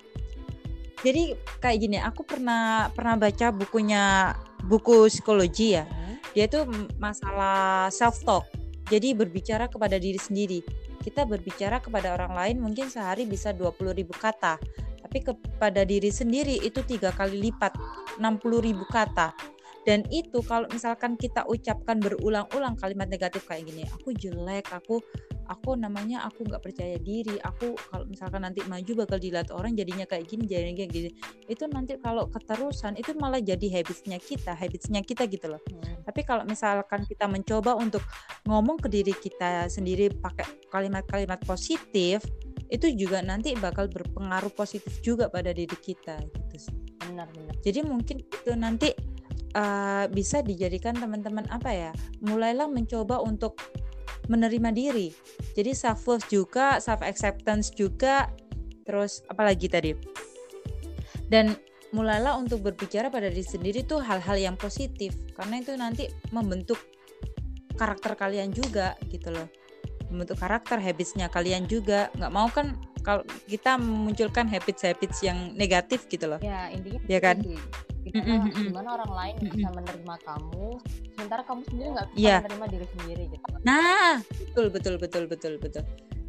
[1.03, 5.85] Jadi kayak gini aku pernah pernah baca bukunya buku psikologi ya.
[5.87, 6.17] Hmm.
[6.33, 6.65] dia itu
[6.97, 8.47] masalah self talk
[8.93, 10.61] jadi berbicara kepada diri sendiri.
[11.01, 14.61] Kita berbicara kepada orang lain mungkin sehari bisa 20.000 kata.
[15.01, 17.73] Tapi kepada diri sendiri itu tiga kali lipat
[18.21, 19.33] 60.000 kata.
[19.83, 25.03] Dan itu kalau misalkan kita ucapkan berulang-ulang kalimat negatif kayak gini aku jelek aku
[25.53, 30.09] aku namanya aku nggak percaya diri aku kalau misalkan nanti maju bakal dilihat orang jadinya
[30.09, 31.11] kayak gini jadinya kayak gini
[31.47, 36.03] itu nanti kalau keterusan itu malah jadi habitsnya kita habitsnya kita gitu loh Hmm.
[36.05, 38.03] tapi kalau misalkan kita mencoba untuk
[38.47, 42.25] ngomong ke diri kita sendiri pakai kalimat-kalimat positif,
[42.73, 46.75] itu juga nanti bakal berpengaruh positif juga pada diri kita gitu sih.
[47.03, 48.88] benar benar Jadi mungkin itu nanti
[49.55, 51.90] uh, bisa dijadikan teman-teman apa ya?
[52.25, 53.59] Mulailah mencoba untuk
[54.31, 55.09] menerima diri.
[55.59, 58.31] Jadi self worth juga, self acceptance juga,
[58.87, 59.92] terus apalagi tadi.
[61.27, 61.57] Dan
[61.92, 66.81] mulailah untuk berbicara pada diri sendiri tuh hal-hal yang positif karena itu nanti membentuk
[67.77, 69.49] karakter kalian juga gitu loh
[70.09, 76.27] membentuk karakter habitsnya kalian juga nggak mau kan kalau kita memunculkan habits-habits yang negatif gitu
[76.27, 77.37] loh ya intinya Ya itu kan?
[77.38, 77.62] gimana,
[78.03, 78.62] Mm-mm, mm-mm.
[78.67, 80.67] gimana orang lain bisa menerima kamu
[81.15, 82.37] sementara kamu sendiri nggak bisa Iya.
[82.43, 85.85] menerima diri sendiri gitu Nah, betul betul betul betul betul.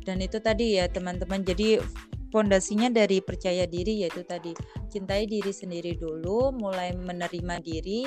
[0.06, 1.42] Dan itu tadi ya teman-teman.
[1.42, 1.82] Jadi
[2.30, 4.54] fondasinya dari percaya diri yaitu tadi
[4.90, 8.06] cintai diri sendiri dulu, mulai menerima diri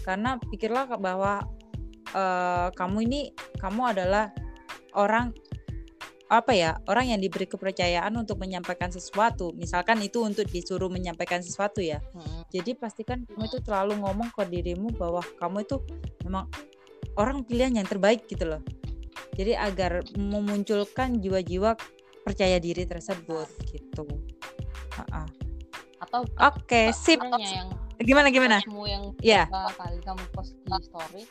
[0.00, 1.44] karena pikirlah bahwa
[2.16, 3.20] eh, kamu ini
[3.60, 4.32] kamu adalah
[4.96, 5.36] orang
[6.32, 11.84] apa ya orang yang diberi kepercayaan untuk menyampaikan sesuatu misalkan itu untuk disuruh menyampaikan sesuatu
[11.84, 12.48] ya Mm-mm.
[12.48, 15.76] jadi pastikan kamu itu terlalu ngomong ke dirimu bahwa kamu itu
[16.24, 16.48] memang
[17.20, 18.62] orang pilihan yang terbaik gitu loh.
[19.32, 21.76] Jadi agar memunculkan jiwa-jiwa
[22.24, 24.04] percaya diri tersebut gitu.
[24.96, 25.24] Ha-ha.
[26.02, 27.20] atau Oke, sip.
[27.20, 27.68] sebenarnya yang
[28.00, 28.58] Gimana gimana?
[28.64, 29.44] kamu yang Ya.
[29.46, 31.22] berapa kali kamu post di story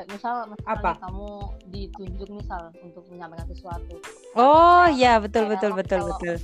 [0.00, 0.92] kayak misal misalnya Apa?
[0.96, 1.28] kamu
[1.68, 4.00] ditunjuk misal untuk menyampaikan sesuatu
[4.32, 6.34] Oh ya betul Kayak betul betul betul.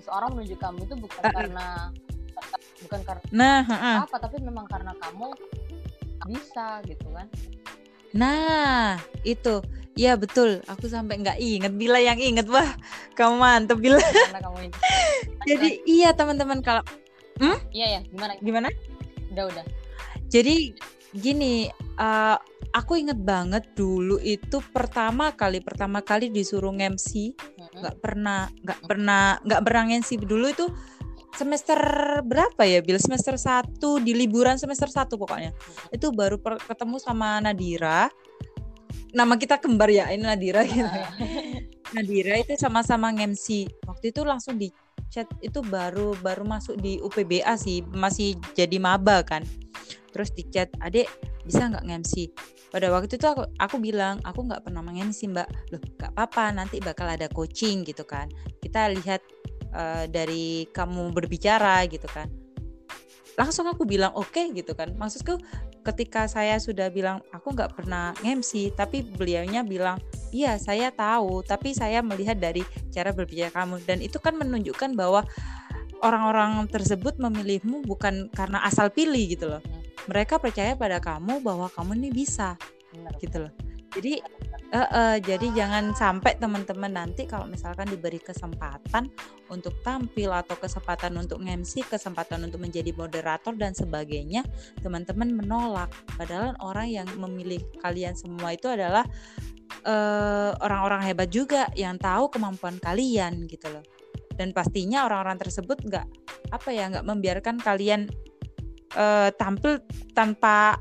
[0.00, 1.34] seseorang menunjuk kamu itu bukan Uh-uh.
[1.36, 1.66] karena
[2.80, 3.92] bukan karena Nah, ha-ha.
[4.08, 5.28] apa tapi memang karena kamu
[6.24, 7.28] bisa gitu kan
[8.12, 9.60] nah itu.
[9.92, 10.64] Ya betul.
[10.68, 11.72] Aku sampai nggak inget.
[11.72, 12.64] Bila yang inget wah,
[13.12, 14.00] kamu mantep Bila.
[14.00, 14.72] karena kamu
[15.48, 16.80] Jadi iya teman-teman kalau
[17.72, 18.68] iya ya gimana gimana?
[19.32, 19.64] udah udah
[20.28, 20.72] Jadi
[21.12, 22.36] gini, eh,
[22.72, 27.84] aku inget banget dulu itu pertama kali pertama kali disuruh MC Mm-mm.
[27.84, 30.66] nggak pernah nggak pernah nggak pernah MC dulu itu
[31.36, 31.80] semester
[32.24, 33.00] berapa ya Bil?
[33.00, 35.52] Semester satu di liburan semester satu pokoknya.
[35.88, 38.12] Itu baru per- ketemu sama Nadira.
[39.12, 40.84] Nama kita kembar ya ini Nadira gitu.
[40.88, 41.08] Ya.
[41.92, 44.72] Nadira itu sama-sama MC waktu itu langsung di
[45.12, 49.44] chat itu baru baru masuk di UPBA sih masih jadi maba kan
[50.12, 51.08] terus di chat adek
[51.42, 52.30] bisa nggak nge-MC
[52.72, 55.48] pada waktu itu aku aku bilang aku nggak pernah nge-MC mbak.
[55.76, 58.32] Loh nggak apa-apa nanti bakal ada coaching gitu kan.
[58.64, 59.20] Kita lihat
[59.76, 62.32] eh, dari kamu berbicara gitu kan.
[63.36, 64.96] Langsung aku bilang oke gitu kan.
[64.96, 65.36] Maksudku
[65.84, 70.00] ketika saya sudah bilang aku nggak pernah nge-MC tapi beliaunya bilang
[70.32, 73.84] iya saya tahu tapi saya melihat dari cara berbicara kamu.
[73.84, 75.28] Dan itu kan menunjukkan bahwa
[76.00, 79.62] orang-orang tersebut memilihmu bukan karena asal pilih gitu loh
[80.10, 82.58] mereka percaya pada kamu bahwa kamu ini bisa
[82.92, 83.52] bener gitu loh.
[83.92, 84.24] Jadi
[84.72, 89.12] eh, eh, jadi jangan sampai teman-teman nanti kalau misalkan diberi kesempatan
[89.52, 94.48] untuk tampil atau kesempatan untuk MC kesempatan untuk menjadi moderator dan sebagainya
[94.80, 95.92] teman-teman menolak.
[96.16, 99.04] Padahal orang yang memilih kalian semua itu adalah
[99.84, 103.84] eh, orang-orang hebat juga yang tahu kemampuan kalian gitu loh.
[104.32, 106.06] Dan pastinya orang-orang tersebut nggak
[106.48, 108.08] apa ya nggak membiarkan kalian
[108.96, 109.80] eh, tampil
[110.16, 110.78] tanpa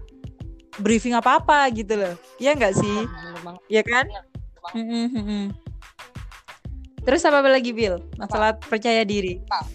[0.79, 2.13] briefing apa-apa gitu loh.
[2.39, 2.97] Ya nggak sih?
[3.67, 4.07] Ya kan?
[4.71, 5.49] Mm-mm.
[7.01, 9.41] terus apa lagi Bill masalah percaya diri.
[9.49, 9.65] Apa?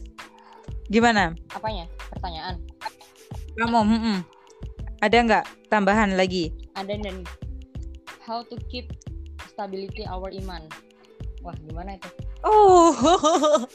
[0.86, 1.34] gimana?
[1.50, 1.90] Apanya?
[2.14, 2.62] Pertanyaan?
[3.58, 4.18] Kamu mm-mm.
[5.02, 6.54] ada nggak tambahan lagi?
[6.78, 7.26] Ada dan
[8.22, 8.94] how to keep
[9.50, 10.62] stability our iman.
[11.42, 12.08] Wah gimana itu
[12.40, 12.92] Oh,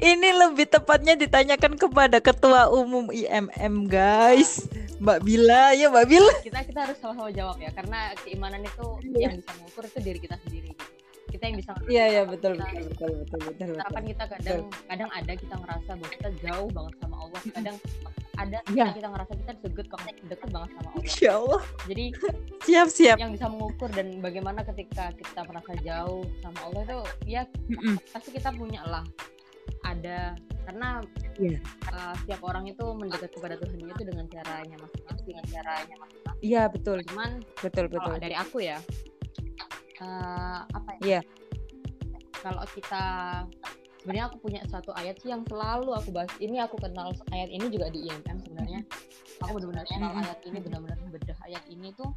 [0.00, 4.64] ini lebih tepatnya ditanyakan kepada Ketua Umum IMM, guys.
[4.98, 6.32] Mbak Bila, ya Mbak Bila.
[6.42, 9.30] kita kita harus sama-sama jawab ya karena keimanan itu Iya.
[9.30, 10.84] yang bisa mengukur itu diri kita sendiri gitu.
[11.38, 13.68] Kita yang bisa Iya iya betul betul betul betul betul.
[13.72, 14.10] harapan betul.
[14.10, 17.76] kita kadang kadang ada kita ngerasa bahwa kita jauh banget sama Allah kadang
[18.38, 18.86] ada Iya.
[18.94, 21.62] kita ngerasa kita deket banget deket banget sama Allah Ya Allah.
[21.86, 22.04] jadi
[22.60, 23.16] Siap siap.
[23.16, 27.42] yang bisa mengukur dan bagaimana ketika kita merasa jauh sama Allah itu ya
[28.10, 29.02] pasti kita punya lah
[29.82, 31.00] ada karena
[31.38, 31.58] Iya.
[31.88, 36.62] uh, setiap orang itu mendekat kepada Tuhan itu dengan caranya masing-masing dengan caranya masing-masing Iya
[36.66, 38.14] betul cuman betul betul.
[38.18, 38.78] dari aku ya
[40.02, 41.02] uh, apa ya?
[41.04, 41.20] Iya.
[42.38, 43.04] kalau kita
[43.98, 46.30] sebenarnya aku punya satu ayat sih yang selalu aku bahas.
[46.38, 48.80] Ini aku kenal ayat ini juga di IMM sebenarnya.
[49.42, 52.14] Aku benar-benar kenal ayat ini benar-benar bedah ayat ini tuh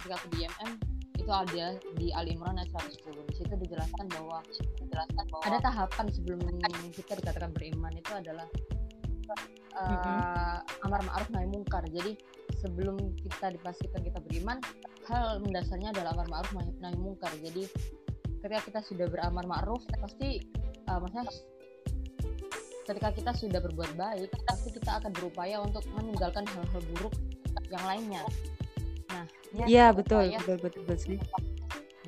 [0.00, 0.70] ketika aku di IMM
[1.18, 1.66] itu ada
[2.00, 4.40] di Ali Imran ayat 110 di situ dijelaskan bahwa
[4.80, 6.40] dijelaskan bahwa ada tahapan sebelum
[6.96, 8.48] kita dikatakan beriman itu adalah
[9.76, 12.12] uh, amar ma'ruf nahi mungkar jadi
[12.58, 14.58] sebelum kita dipastikan kita beriman
[15.06, 17.64] hal mendasarnya adalah amar ma'ruf nahi mungkar jadi
[18.38, 20.42] ketika kita sudah beramar ma'ruf pasti
[20.88, 21.26] uh, maksudnya
[22.88, 27.14] ketika kita sudah berbuat baik pasti kita akan berupaya untuk meninggalkan hal-hal buruk
[27.68, 28.22] yang lainnya
[29.12, 31.20] nah ya, Iya betul berupaya betul betul betul sih.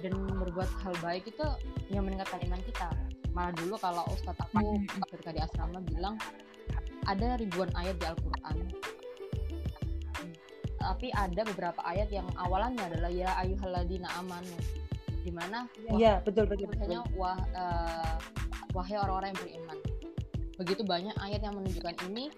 [0.00, 1.44] dan berbuat hal baik itu
[1.92, 2.88] yang meningkatkan iman kita
[3.36, 5.04] malah dulu kalau ustadz aku Mhm.
[5.12, 6.16] ketika di asrama bilang
[7.06, 8.56] ada ribuan ayat di Al-Quran.
[10.80, 14.56] Tapi ada beberapa ayat yang awalannya adalah ya ayuhaladina amanu
[15.20, 16.88] di mana wah- Iya betul betul betul.
[16.88, 18.16] tulisannya wah eh,
[18.72, 19.78] wahai orang-orang yang beriman.
[20.56, 22.32] Begitu banyak ayat yang menunjukkan ini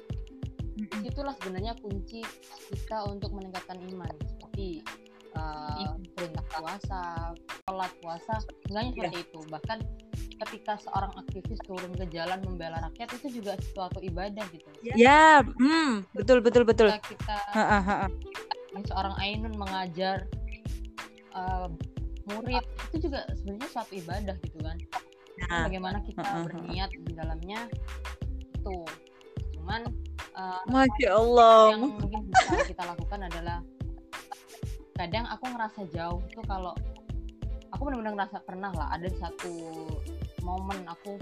[1.07, 2.27] itulah sebenarnya kunci
[2.75, 4.11] kita untuk meningkatkan iman.
[4.27, 4.83] Seperti
[5.37, 7.03] uh, perintah puasa,
[7.67, 8.35] sholat puasa,
[8.71, 9.41] enggaknya seperti itu.
[9.53, 9.79] Bahkan
[10.43, 14.69] ketika seorang aktivis turun ke jalan membela rakyat itu juga suatu ibadah gitu.
[14.83, 16.91] Ya, hmm, betul betul betul.
[16.91, 18.07] Ketika kita Ha, ha, ha,
[18.89, 20.27] seorang Ainun mengajar
[21.37, 21.69] uh,
[22.27, 24.79] murid itu juga sebenarnya suatu ibadah gitu kan.
[25.49, 26.45] Nah, Bagaimana kita ha, ha, ha.
[26.47, 27.61] berniat di dalamnya
[28.57, 28.79] itu.
[29.59, 29.83] Cuman
[30.35, 31.77] uh, Masya Allah.
[31.77, 33.59] yang mungkin bisa kita lakukan adalah
[34.97, 36.77] kadang aku ngerasa jauh itu kalau
[37.73, 39.53] aku benar-benar ngerasa pernah lah ada di satu
[40.43, 41.17] momen aku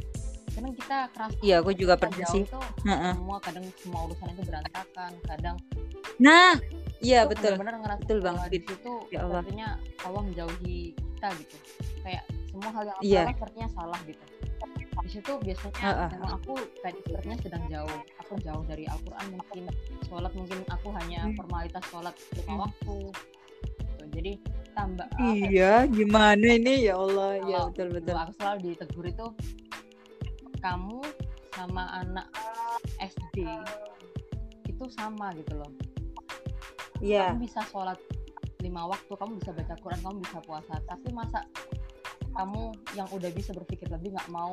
[0.51, 2.43] kadang kita keras Iya, aku juga pernah sih.
[2.45, 3.15] tuh Ha-ha.
[3.15, 5.57] semua kadang semua urusan itu berantakan kadang
[6.19, 6.53] Nah,
[7.01, 7.55] iya betul.
[7.55, 9.41] benar-benar ngerasa Betul banget, di situ Ya Allah.
[9.41, 9.69] sepertinya
[10.01, 11.57] Allah menjauhi kita gitu
[12.01, 14.25] kayak semua hal yang aku lakukan sepertinya salah gitu
[15.01, 16.07] di situ biasanya Ha-ha.
[16.11, 19.63] memang aku kayak sepertinya sedang jauh aku jauh dari Al-Quran mungkin
[20.05, 21.35] sholat mungkin aku hanya Hmm.
[21.35, 22.61] formalitas sholat lima Hmm.
[22.61, 24.05] waktu gitu.
[24.11, 24.33] jadi
[24.73, 27.31] tambah apa ya, Iya, gimana ini ya Allah.
[27.39, 28.17] Iya Kalau betul betul.
[28.17, 29.27] aku selalu ditegur itu
[30.61, 30.99] kamu
[31.51, 32.27] sama anak
[33.01, 33.37] SD
[34.65, 35.71] itu sama gitu loh
[37.01, 37.33] Iya.
[37.33, 37.97] kamu bisa sholat
[38.61, 41.41] lima waktu kamu bisa baca Quran kamu bisa puasa tapi masa
[42.33, 44.53] kamu yang udah bisa berpikir lebih nggak mau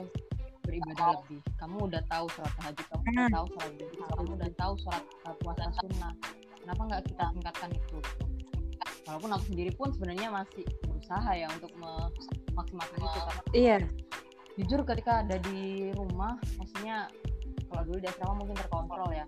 [0.64, 3.36] beribadah lebih kamu udah tahu sholat tahajud kamu udah Hmm.
[3.36, 3.72] tahu sholat
[4.16, 5.04] kamu udah tahu sholat
[5.44, 6.14] puasa sunnah
[6.58, 8.26] kenapa nggak kita tingkatkan itu gitu.
[9.08, 13.78] Walaupun aku sendiri pun sebenarnya masih berusaha ya untuk memaksimalkan itu karena Iya.
[14.58, 17.08] jujur ketika ada di rumah maksudnya
[17.68, 19.26] kalau dulu di asrama mungkin terkontrol ya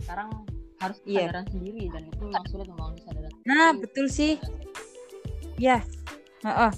[0.00, 0.28] sekarang
[0.78, 1.26] harus Iya.
[1.26, 3.82] kesadaran sendiri dan itu memang sulit membangun kesadaran Nah, sendiri.
[3.82, 4.32] betul sih.
[5.58, 5.82] Ya.
[6.46, 6.70] Heeh.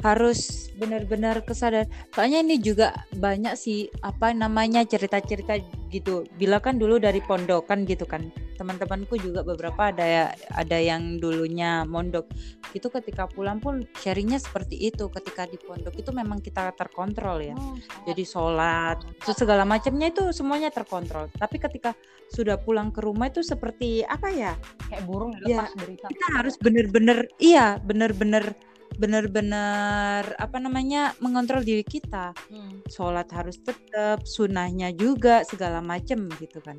[0.00, 1.88] Harus benar-benar kesadaran.
[2.16, 5.60] Soalnya ini juga banyak sih apa namanya cerita-cerita
[5.92, 6.24] gitu.
[6.40, 8.32] Bila kan dulu dari pondokan gitu kan.
[8.56, 12.28] Teman-temanku juga beberapa ada ya ada yang dulunya mondok.
[12.76, 15.08] Itu ketika pulang pun sharingnya seperti itu.
[15.08, 17.56] Ketika di pondok itu memang kita terkontrol ya.
[17.56, 18.04] Sangat.
[18.12, 21.32] Jadi sholat, terus segala macamnya itu semuanya terkontrol.
[21.32, 21.96] Tapi ketika
[22.28, 24.52] sudah pulang ke rumah itu seperti apa ya?
[24.90, 28.58] kayak burung Ya, dilepas dari kita harus bener-bener iya bener-bener
[29.00, 32.36] bener-bener apa namanya mengontrol diri kita.
[32.52, 36.76] Hmm, sholat harus tetap sunnahnya juga segala macem gitu kan.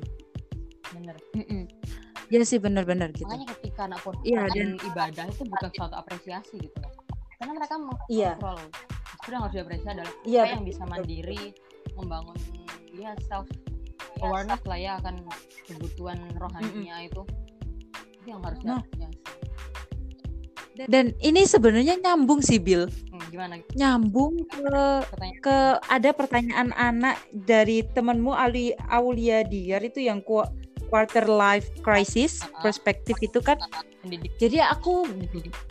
[0.94, 1.18] Bener.
[2.30, 3.26] Ya sih bener-bener gitu.
[3.26, 6.78] Makanya ketika anak pun Iya, dan ibadah itu bukan suatu apresiasi gitu
[7.42, 7.74] karena mereka
[8.06, 8.38] Iya.
[8.38, 8.60] mengontrol.
[9.18, 11.42] Justru yang harus diapresiasi adalah iya yang bisa mandiri
[11.98, 12.38] membangun
[12.94, 13.50] ya self
[14.22, 15.26] awareness lah ya akan
[15.66, 17.22] kebutuhan rohaninya itu.
[18.22, 18.78] Itu yang harus Nah.
[20.88, 23.60] Dan ini sebenarnya nyambung sih Bill Hmm, gimana?
[23.76, 24.72] Nyambung ke
[25.04, 25.40] pertanyaan.
[25.40, 30.48] ke ada pertanyaan anak dari temanmu Ali Aulia Diar itu yang ku-
[30.88, 33.56] quarter life crisis perspektif itu kan.
[34.04, 34.36] Pendidik.
[34.36, 35.08] Jadi aku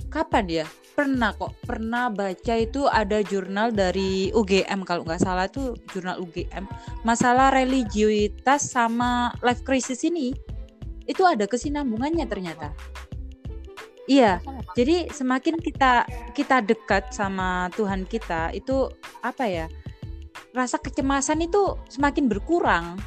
[0.09, 0.65] kapan ya
[0.97, 1.53] pernah kok.
[1.61, 6.65] Pernah baca itu ada jurnal dari UGM kalau nggak salah tuh jurnal UGM
[7.01, 10.33] masalah religiusitas sama life crisis ini.
[11.05, 12.73] Itu ada kesinambungannya ternyata
[14.09, 14.41] Iya.
[14.73, 18.89] Jadi semakin kita kita dekat sama Tuhan kita itu
[19.21, 19.65] apa ya?
[20.51, 22.99] Rasa kecemasan itu semakin berkurang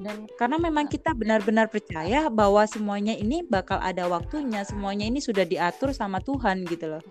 [0.00, 5.44] dan karena memang kita benar-benar percaya bahwa semuanya ini bakal ada waktunya, semuanya ini sudah
[5.44, 7.04] diatur sama Tuhan gitu loh.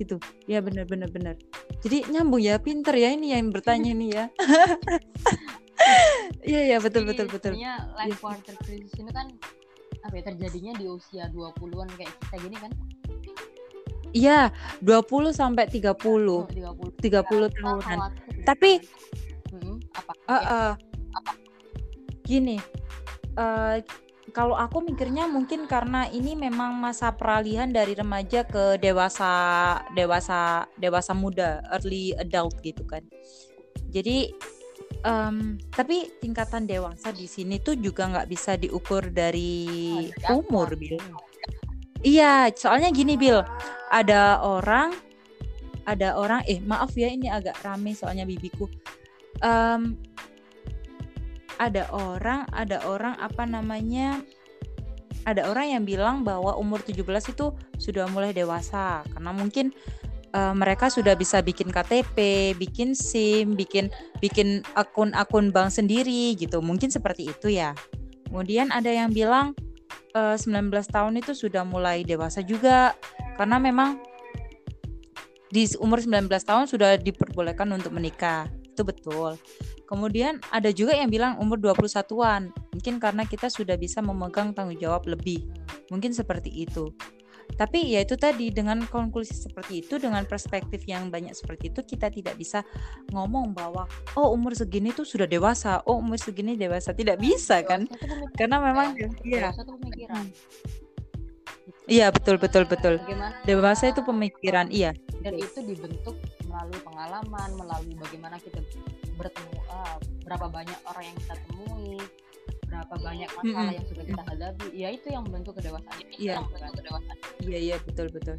[0.00, 0.16] Gitu.
[0.48, 1.36] Ya benar-benar benar.
[1.84, 4.24] Jadi nyambung ya, pinter ya ini yang bertanya nih ya.
[6.44, 7.52] Iya iya betul Jadi betul betul.
[7.56, 9.26] sebenarnya life quarter crisis ini kan
[10.04, 12.72] apa ya terjadinya di usia 20-an kayak kita gini kan
[14.14, 15.90] Iya, 20 sampai 30.
[16.30, 17.82] Oh, 30 30 Kita tahunan.
[17.82, 18.78] khawatir Tapi-.
[19.50, 20.74] Mm-mm, apa Eh, Ya, eh,
[22.22, 22.56] gini,
[23.34, 23.76] eh,
[24.30, 31.10] kalau aku mikirnya mungkin karena ini memang masa peralihan dari remaja ke dewasa, dewasa, dewasa
[31.10, 33.02] muda, early adult gitu kan.
[33.90, 34.30] Jadi,
[35.04, 40.34] em, tapi tingkatan dewasa di sini tuh juga nggak bisa diukur dari apa?
[40.34, 40.98] umur, Bil.
[42.04, 43.44] Iya, soalnya gini, Bil.
[43.92, 44.96] Ada orang,
[45.84, 48.68] ada orang, eh maaf ya ini agak rame soalnya bibiku.
[49.44, 49.96] Em,
[51.60, 54.24] ada orang, ada orang apa namanya?
[55.24, 57.46] Ada orang yang bilang bahwa umur 17 itu
[57.80, 59.72] sudah mulai dewasa karena mungkin
[60.34, 66.58] eh, mereka sudah bisa bikin KTP, bikin SIM, bikin bikin akun-akun bank sendiri gitu.
[66.58, 67.72] Mungkin seperti itu ya.
[68.26, 69.54] Kemudian ada yang bilang
[70.12, 72.98] eh, 19 tahun itu sudah mulai dewasa juga
[73.38, 74.02] karena memang
[75.54, 78.50] di umur 19 tahun sudah diperbolehkan untuk menikah.
[78.74, 79.38] Itu betul.
[79.86, 82.50] Kemudian ada juga yang bilang umur 21-an.
[82.74, 85.46] Mungkin karena kita sudah bisa memegang tanggung jawab lebih.
[85.94, 86.90] Mungkin seperti itu.
[87.54, 92.10] Tapi ya itu tadi dengan konklusi seperti itu dengan perspektif yang banyak seperti itu kita
[92.10, 92.66] tidak bisa
[93.14, 93.86] ngomong bahwa
[94.18, 96.90] oh umur segini tuh sudah dewasa, oh umur segini dewasa.
[96.90, 97.86] Tidak bisa kan?
[97.86, 99.08] Dewasa Karena memang ya.
[99.22, 99.48] iya.
[101.84, 102.96] Iya, betul betul betul.
[102.96, 104.96] bagaimana Dewasa itu pemikiran, iya.
[105.20, 106.16] dan itu dibentuk
[106.48, 108.62] melalui pengalaman melalui bagaimana kita
[109.20, 111.98] bertemu ah, berapa banyak orang yang kita temui
[112.66, 113.76] berapa banyak masalah Mm-mm.
[113.76, 116.34] yang sudah kita hadapi ya itu yang membentuk kedewasaan Iya.
[116.40, 118.36] yang membentuk kedewasaan Iya, iya, betul betul.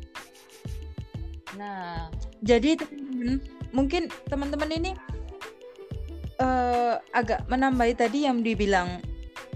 [1.56, 2.10] nah
[2.44, 3.38] Jadi teman-teman,
[3.72, 4.92] mungkin teman-teman ini
[6.36, 9.00] eh agak menambahi tadi yang dibilang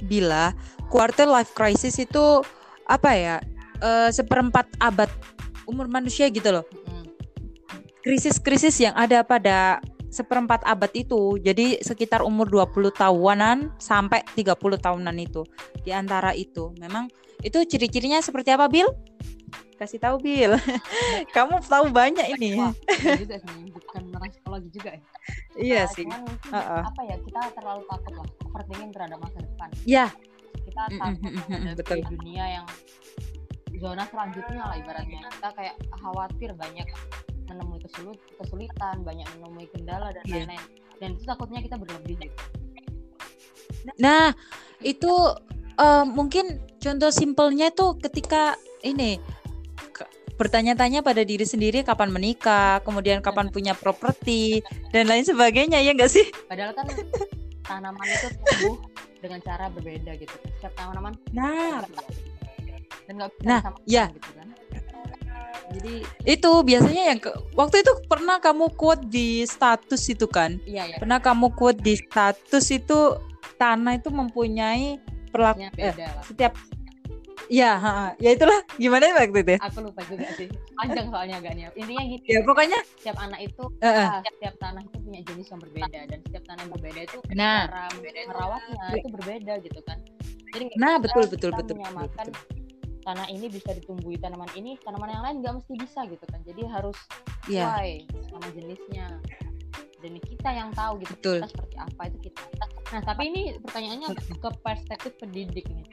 [0.07, 0.55] bila
[0.87, 2.39] quarter life crisis itu
[2.87, 3.35] apa ya
[3.83, 5.11] eh, seperempat abad
[5.67, 6.65] umur manusia gitu loh.
[7.99, 11.37] Krisis-krisis yang ada pada seperempat abad itu.
[11.37, 15.45] Jadi sekitar umur 20 tahunan sampai 30 tahunan itu.
[15.81, 17.07] Di antara itu memang
[17.39, 18.89] itu ciri-cirinya seperti apa, Bill?
[19.75, 20.59] Kasih tahu, Bill.
[21.35, 22.59] Kamu tahu banyak ini.
[22.59, 25.01] wah iya juga sih bukan orang psikologi juga ya
[25.55, 26.03] Iya Nah, sih.
[26.03, 26.81] cuman mungkin Uh-uh.
[26.83, 30.05] apa ya kita terlalu takut lah overthinking terhadap masa depan Ya,
[30.67, 31.97] kita takut mm, betul.
[32.11, 32.65] dunia yang
[33.77, 36.87] zona selanjutnya lah ibaratnya kita kayak khawatir banyak
[37.49, 40.45] menemui kesulit, kesulitan banyak menemui kendala dan Iya.
[40.45, 40.63] lain-lain
[40.99, 42.35] dan itu takutnya kita berlebih gitu
[43.95, 44.35] Nah,
[44.79, 45.13] itu
[45.75, 46.45] eh, mungkin
[46.77, 49.17] contoh simpelnya itu ketika ini
[50.35, 56.07] bertanya-tanya pada diri sendiri kapan menikah, kemudian kapan punya properti dan lain sebagainya ya enggak
[56.09, 56.23] sih?
[56.47, 56.87] padahal kan
[57.61, 58.75] tanaman itu tumbuh
[59.19, 62.07] dengan cara berbeda gitu kan setiap tanaman Nah, berbeda.
[63.03, 64.05] dan nggak bisa Nah, disamakan ya.
[64.09, 64.47] gitu kan
[65.69, 65.93] jadi
[66.25, 70.57] itu biasanya yang ke- waktu itu pernah kamu quote di status itu kan?
[70.65, 73.15] iya ya Pernah kamu quote di status itu
[73.55, 74.97] tanah itu mempunyai
[75.29, 76.53] perlaku eh, lah setiap
[77.49, 78.07] ya, ha, ha.
[78.17, 79.51] ya itulah gimana ya waktu itu?
[79.53, 79.59] ya?
[79.61, 83.89] aku lupa juga sih panjang soalnya agaknya intinya gitu Ya pokoknya setiap anak itu eh.
[84.05, 87.61] ah, setiap tanah itu punya jenis yang berbeda dan setiap tanah yang berbeda itu Nah.
[87.65, 89.97] cara merawatnya itu berbeda gitu kan
[90.49, 92.58] jadi Nah, betul, betul, betul, menyamakan betul.
[93.09, 96.61] Tanah ini bisa ditumbuhi tanaman ini tanaman yang lain nggak mesti bisa gitu kan jadi
[96.69, 96.93] harus
[97.45, 97.65] Iya.
[97.65, 97.91] sesuai
[98.29, 99.05] sama jenisnya
[99.99, 101.37] dan kita yang tahu gitu Betul.
[101.41, 102.41] kita seperti apa itu kita
[102.89, 105.87] nah tapi ini pertanyaannya ke perspektif pendidik nih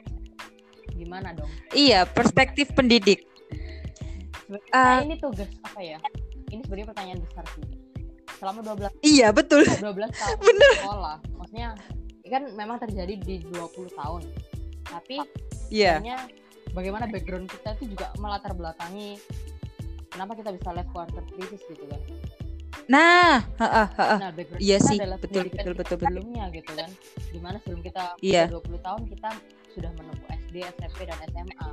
[0.93, 3.25] gimana dong Iya, perspektif pendidik.
[4.43, 5.01] Sebenarnya Ah.
[5.01, 5.97] ini tugas apa ya
[6.47, 7.65] ini sebenarnya pertanyaan besar sih
[8.33, 9.65] selama 12 Iya, betul.
[9.65, 10.73] 12 tahun Bener.
[10.77, 11.67] sekolah maksudnya
[12.27, 14.21] kan memang terjadi di 20 tahun
[14.83, 15.17] tapi
[15.67, 15.99] Iya.
[15.99, 16.19] sebenarnya
[16.77, 19.17] bagaimana background kita itu juga melatar belakangi
[20.07, 22.01] kenapa kita bisa live quarter crisis gitu kan
[22.87, 25.97] Nah, ha, ha, ha, nah background Iya kita sih, adalah betul, betul, betul, betul.
[25.99, 28.47] sebelumnya gitu kan di mana sebelum kita Iya.
[28.47, 29.29] usia 20 tahun kita
[29.75, 31.67] sudah menempuh SD SMP dan SMA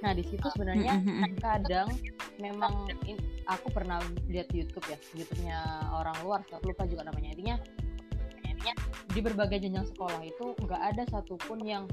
[0.00, 1.32] nah di situ sebenarnya Mm, mm, mm.
[1.38, 1.88] kadang
[2.40, 2.72] memang
[3.04, 5.58] in- aku pernah lihat di YouTube ya YouTube-nya
[5.92, 7.56] orang luar aku lupa juga namanya intinya
[8.42, 8.74] intinya
[9.06, 11.84] di berbagai jenjang sekolah itu nggak ada satupun yang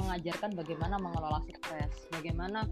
[0.00, 2.64] mengajarkan bagaimana mengelola stres bagaimana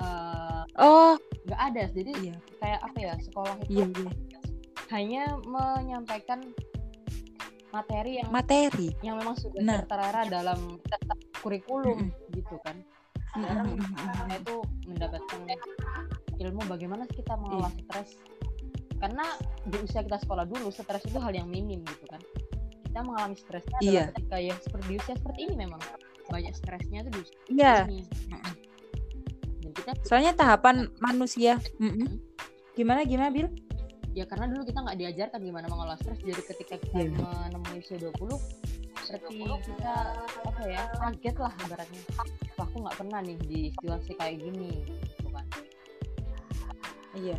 [0.00, 2.36] eh, Oh, nggak ada jadi iya.
[2.58, 4.12] kayak apa ya sekolah itu Iya, iya.
[4.90, 6.40] hanya menyampaikan
[7.70, 8.88] materi yang Materi.
[9.04, 9.84] yang memang sudah Nah.
[9.84, 10.80] tertera dalam
[11.40, 12.76] kurikulum gitu kan
[13.36, 14.14] sekarang Mm, mm, mm, mm.
[14.16, 14.56] saya itu
[14.88, 15.40] mendapatkan
[16.40, 18.16] ilmu bagaimana kita mengelola stres
[18.96, 19.24] karena
[19.68, 22.22] di usia kita sekolah dulu stres itu hal yang minim gitu kan
[22.88, 24.04] kita mengalami stresnya adalah Iya.
[24.10, 25.80] ketika ya seperti di usia seperti ini memang
[26.28, 27.74] banyak stresnya di usia Iya.
[29.62, 31.58] dan kita Soalnya tahapan manusia.
[31.78, 32.18] Mm.
[32.74, 33.48] Gimana gimana Bil?
[34.16, 37.12] ya karena dulu kita nggak diajarkan gimana mengelola stres jadi ketika kita Iya.
[37.20, 38.40] menemui usia 20
[39.04, 39.92] seperti kita
[40.40, 42.00] apa ya kaget lah ibaratnya
[42.56, 45.44] wah aku nggak pernah nih di situasi kayak gini gitu kan
[47.12, 47.36] Iya.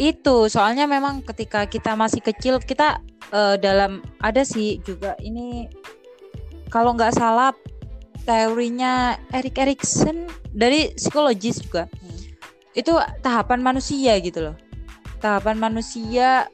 [0.00, 5.68] Itu soalnya memang ketika kita masih kecil kita eh, dalam ada sih juga ini
[6.68, 7.52] kalau nggak salah
[8.28, 11.88] teorinya Erik Erikson dari psikologis juga.
[11.88, 12.16] Hmm.
[12.76, 12.94] itu
[13.26, 14.56] tahapan manusia gitu loh.
[15.18, 16.46] Tahapan manusia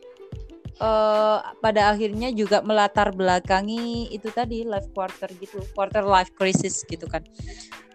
[0.81, 7.05] eh, pada akhirnya juga melatar belakangi itu tadi life quarter gitu quarter life crisis gitu
[7.05, 7.21] kan.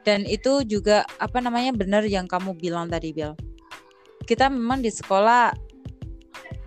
[0.06, 3.34] Dan itu juga apa namanya benar yang kamu bilang tadi Bel.
[4.30, 5.69] Kita memang di sekolah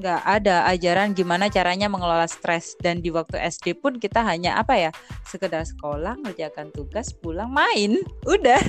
[0.01, 2.76] nggak ada ajaran gimana caranya mengelola stres.
[2.80, 4.90] Dan di waktu SD pun kita hanya apa ya
[5.28, 8.01] sekedar sekolah ngerjakan tugas pulang main.
[8.24, 8.61] Udah.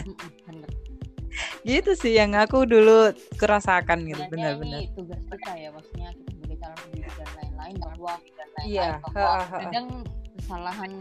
[0.47, 0.69] Bener.
[1.65, 3.09] Gitu sih yang aku dulu
[3.41, 8.13] kerasakan gitu benar-benar tugas kita ya maksudnya kita sebagai calon pendidik dan lain-lain bahwa
[8.61, 9.49] Iya, ha.
[9.49, 10.05] kadang
[10.37, 10.91] kesalahan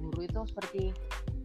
[0.00, 0.82] guru itu seperti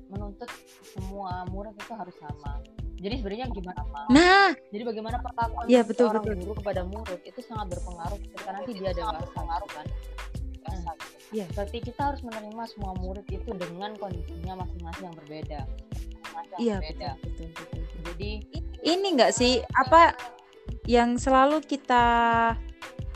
[0.08, 0.48] menuntut
[0.96, 2.64] semua murid itu harus sama
[2.98, 4.52] jadi sebenarnya gimana nah.
[4.74, 6.40] Jadi bagaimana perlakuan Iya, betul, seorang betul.
[6.44, 9.86] guru kepada murid itu sangat berpengaruh ketika nanti dia dewasa pengaruh kan?
[10.68, 10.96] Nah,
[11.32, 11.46] Iya.
[11.56, 15.60] berarti kita harus menerima semua murid itu dengan kondisinya masing-masing yang berbeda.
[16.58, 17.82] Iya betul betul betul,
[18.14, 18.32] jadi
[18.86, 20.14] ini enggak sih apa
[20.86, 22.06] yang selalu kita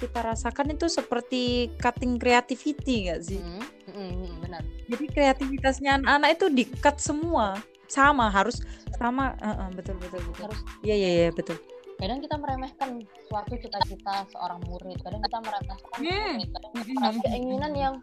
[0.01, 3.37] kita rasakan itu seperti cutting creativity enggak sih?
[3.37, 4.63] Mm, mm, mm, mm, benar.
[4.89, 7.61] Jadi kreativitasnya anak-anak itu di-cut semua
[7.91, 8.63] sama harus
[8.95, 10.47] sama eh, eh, betul betul betul.
[10.47, 10.61] Harus.
[10.81, 11.59] Iya iya iya betul.
[11.99, 12.89] Kadang kita meremehkan
[13.27, 16.33] suatu cita-cita seorang murid kadang kita meremehkan Hmm.
[16.33, 17.93] murid kadang kita meremehkan keinginan yang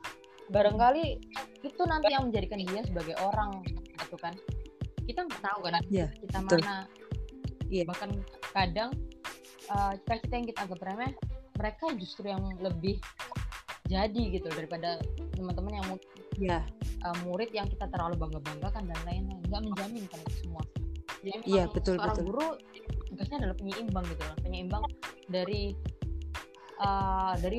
[0.49, 1.05] barangkali
[1.61, 3.65] itu nanti yang menjadikan dia sebagai orang
[3.99, 4.37] gitu kan.
[5.03, 6.61] Kita nggak tahu kan Iya, kita betul.
[6.61, 6.77] mana.
[7.67, 7.83] Iya.
[7.85, 8.11] bahkan
[8.49, 8.91] kadang
[9.69, 11.13] uh, cita-cita yang kita anggap remeh
[11.55, 12.97] mereka justru yang lebih
[13.85, 14.97] jadi gitu daripada
[15.33, 16.61] teman-teman yang mu- ya
[17.05, 19.41] uh, murid yang kita terlalu bangga banggakan dan lain-lain.
[19.47, 20.63] Nggak menjamin kan itu semua.
[21.19, 22.27] Jadi Iya, betul, seorang betul.
[22.31, 22.47] guru
[23.11, 24.37] tugasnya adalah penyeimbang gitu loh.
[24.45, 24.85] Penyeimbang
[25.27, 25.63] dari
[26.79, 27.59] uh, dari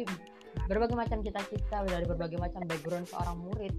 [0.69, 3.73] berbagai macam cita-cita dari berbagai macam background seorang murid.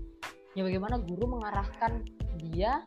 [0.59, 2.03] Ya bagaimana guru mengarahkan
[2.43, 2.83] dia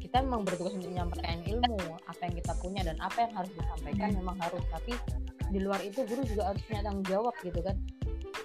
[0.00, 1.76] kita memang bertugas untuk menyampaikan ilmu
[2.08, 4.18] apa yang kita punya dan apa yang harus disampaikan Hmm.
[4.24, 4.64] memang harus.
[4.72, 4.92] Tapi
[5.50, 7.74] di luar itu guru juga harus punya tanggung jawab gitu kan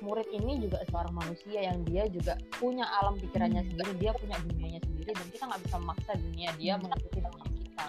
[0.03, 3.69] murid ini juga seorang manusia yang dia juga punya alam pikirannya Hmm.
[3.71, 6.81] sendiri dia punya dunianya sendiri dan kita nggak bisa memaksa dunia dia Hmm.
[6.87, 7.83] mengikuti dunia kita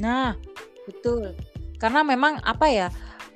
[0.00, 0.32] Nah,
[0.88, 1.36] betul.
[1.76, 2.88] Karena memang apa ya?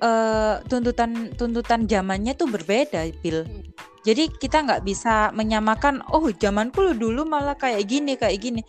[0.04, 3.46] eh, tuntutan tuntutan zamannya tuh berbeda, Bill.
[3.46, 3.64] Hmm.
[4.04, 8.60] Jadi kita nggak bisa menyamakan, oh zamanku dulu malah kayak gini, kayak gini.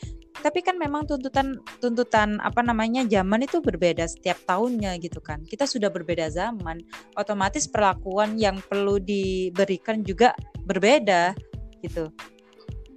[0.46, 5.42] Tapi kan memang tuntutan tuntutan apa namanya zaman itu berbeda setiap tahunnya gitu kan.
[5.42, 6.86] Kita sudah berbeda zaman,
[7.18, 10.38] otomatis perlakuan yang perlu diberikan juga
[10.70, 11.34] berbeda
[11.82, 12.14] gitu.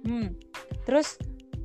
[0.05, 0.37] Hmm.
[0.85, 1.17] Terus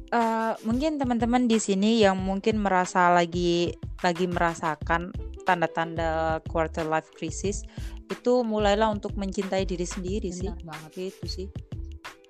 [0.08, 5.12] eh, mungkin teman-teman di sini yang mungkin merasa lagi lagi merasakan
[5.44, 7.60] tanda-tanda quarter life crisis
[8.08, 11.46] itu mulailah untuk mencintai diri sendiri sih benar banget gitu sih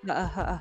[0.07, 0.61] nggak ah, ah, ah.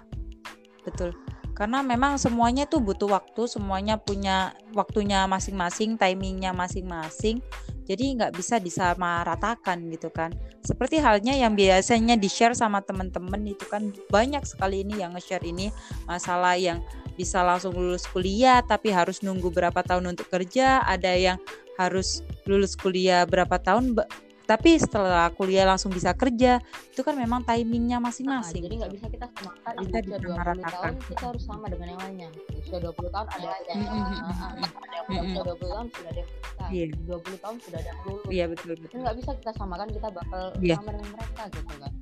[0.85, 1.11] betul
[1.53, 7.45] karena memang semuanya tuh butuh waktu semuanya punya waktunya masing-masing timingnya masing-masing.
[7.83, 10.33] Jadi nggak bisa disamaratakan gitu kan.
[10.63, 15.43] Seperti halnya yang biasanya di share sama teman-teman itu kan banyak sekali ini yang nge-share
[15.43, 15.69] ini.
[16.09, 16.79] Masalah yang
[17.13, 20.81] bisa langsung lulus kuliah tapi harus nunggu berapa tahun untuk kerja.
[20.87, 21.37] Ada yang
[21.77, 23.97] harus lulus kuliah berapa tahun
[24.43, 26.59] tapi setelah kuliah langsung bisa kerja
[26.91, 30.27] itu kan memang timingnya Nah, masing-masing jadi nggak bisa kita samakan Kita di usia 20
[30.27, 30.71] disamaratakan.
[30.73, 32.29] tahun kita harus sama dengan yang lainnya.
[32.53, 36.09] Usia 20 tahun ada yang Ah, ah, mm, ada yang mm, usia 20 tahun sudah
[36.09, 36.31] ada yang
[36.73, 36.85] Iya.
[36.87, 38.27] di 20 tahun sudah ada yang lulus.
[38.27, 38.97] Iya betul Kan betul.
[38.99, 40.75] Nggak bisa kita samakan kita bakal Iya.
[40.75, 41.93] sama dengan mereka gitu kan.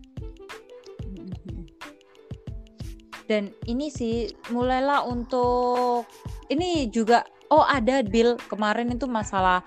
[3.25, 4.15] Dan ini sih
[4.51, 6.03] mulailah untuk
[6.47, 9.63] ini juga oh ada Bill kemarin itu masalah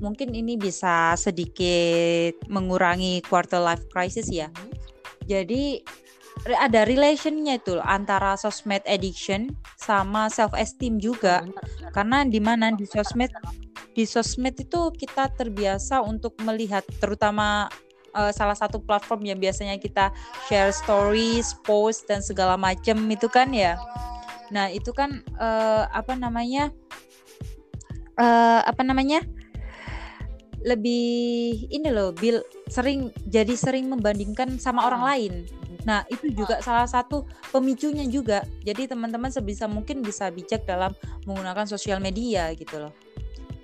[0.00, 4.72] mungkin ini bisa sedikit mengurangi quarter life crisis ya Hmm.
[5.28, 5.84] jadi
[6.56, 11.44] ada relationnya itu antara sosmed addiction sama self esteem juga
[11.92, 13.28] karena di mana di sosmed
[13.92, 17.68] di sosmed itu kita terbiasa untuk melihat terutama
[18.14, 20.10] uh, salah satu platform yang biasanya kita
[20.46, 23.78] share stories, post dan segala macam itu kan ya.
[24.50, 26.74] Nah, itu kan uh, apa namanya?
[28.18, 29.22] Uh, apa namanya?
[30.64, 35.32] Lebih ini loh, Bill sering jadi sering membandingkan sama orang lain.
[35.88, 38.44] Nah, itu juga salah satu pemicunya juga.
[38.60, 40.92] Jadi teman-teman sebisa mungkin bisa bijak dalam
[41.24, 42.92] menggunakan sosial media gitu loh.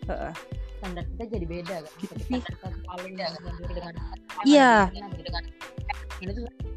[0.08, 0.32] Uh,
[0.86, 2.14] standar kita jadi beda kan gitu.
[2.14, 3.06] ketika kita selalu
[3.74, 3.92] dengan
[4.46, 4.72] iya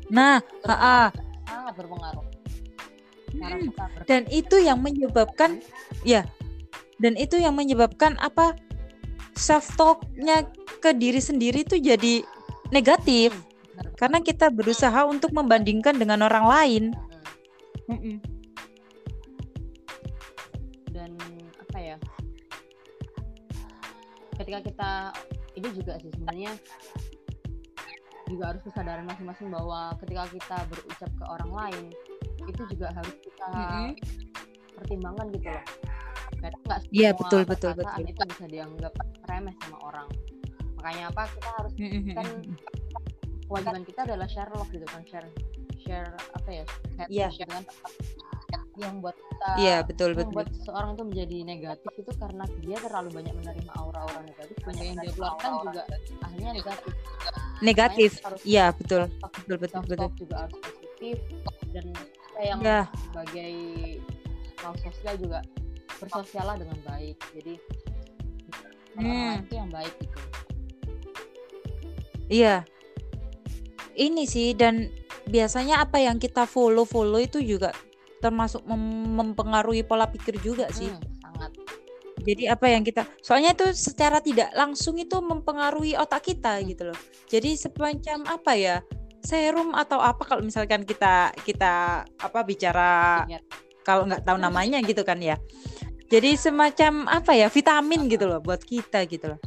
[0.09, 1.13] nah ha
[1.45, 2.25] sangat berpengaruh
[3.37, 3.69] hmm.
[4.09, 5.61] dan itu yang menyebabkan
[6.01, 6.25] ya
[6.97, 8.57] dan itu yang menyebabkan apa
[9.39, 10.43] self talknya
[10.83, 12.19] ke diri sendiri itu jadi
[12.75, 13.31] negatif.
[13.95, 16.83] Karena kita berusaha untuk membandingkan dengan orang lain.
[20.91, 21.15] Dan
[21.55, 21.97] apa ya?
[24.35, 24.91] Ketika kita
[25.55, 26.51] ini juga sih sebenarnya
[28.29, 31.83] juga harus kesadaran masing-masing bahwa ketika kita berucap ke orang lain
[32.45, 33.89] itu juga harus kita mm-hmm.
[34.77, 35.65] pertimbangkan gitu loh
[36.39, 38.03] karena nggak iya betul betul betul.
[38.07, 38.93] itu bisa dianggap
[39.27, 40.07] remeh sama orang.
[40.79, 42.15] Makanya apa kita harus mm-hmm.
[42.15, 42.27] kan
[43.49, 45.27] kewajiban kita adalah share love gitu kan share
[45.81, 46.63] share apa ya
[46.95, 47.29] share, yeah.
[47.33, 47.65] share dengan
[48.79, 50.35] yang buat kita iya betul yang betul.
[50.39, 54.97] buat seorang itu menjadi negatif itu karena dia terlalu banyak menerima aura-aura negatif banyak yang
[55.03, 55.83] dia keluarkan juga
[56.23, 56.93] akhirnya negatif.
[57.59, 58.11] Negatif.
[58.47, 59.11] Iya betul.
[59.19, 60.09] Betul betul betul.
[60.15, 61.17] juga harus positif
[61.75, 62.81] dan kita yang ya.
[63.11, 63.53] sebagai
[64.79, 65.39] sosial juga
[65.99, 67.53] bersosialah dengan baik jadi
[68.97, 69.33] hmm.
[69.45, 70.19] itu yang baik itu
[72.31, 72.55] iya
[73.99, 74.87] ini sih dan
[75.27, 77.75] biasanya apa yang kita follow follow itu juga
[78.19, 80.91] termasuk mem mempengaruhi pola pikir juga sih.
[80.91, 81.51] Hmm, sangat.
[82.19, 86.99] Jadi apa yang kita soalnya itu secara tidak langsung itu mempengaruhi otak kita gitu loh.
[87.31, 88.77] Jadi semacam apa ya?
[89.19, 93.27] serum atau apa kalau misalkan kita kita apa bicara
[93.83, 95.35] kalau nggak tahu namanya gitu kan ya.
[96.09, 99.39] Jadi semacam apa ya vitamin gitu loh buat kita gitu loh.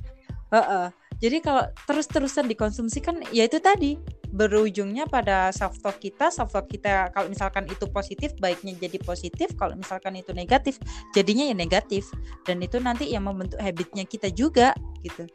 [0.55, 0.87] Uh -uh.
[1.23, 3.95] Jadi kalau terus-terusan dikonsumsi kan ya itu tadi
[4.35, 9.55] berujungnya pada self talk kita self talk kita kalau misalkan itu positif baiknya jadi positif
[9.55, 10.79] kalau misalkan itu negatif
[11.15, 12.11] jadinya ya negatif.
[12.47, 15.27] Dan itu nanti yang membentuk habitnya kita juga gitu.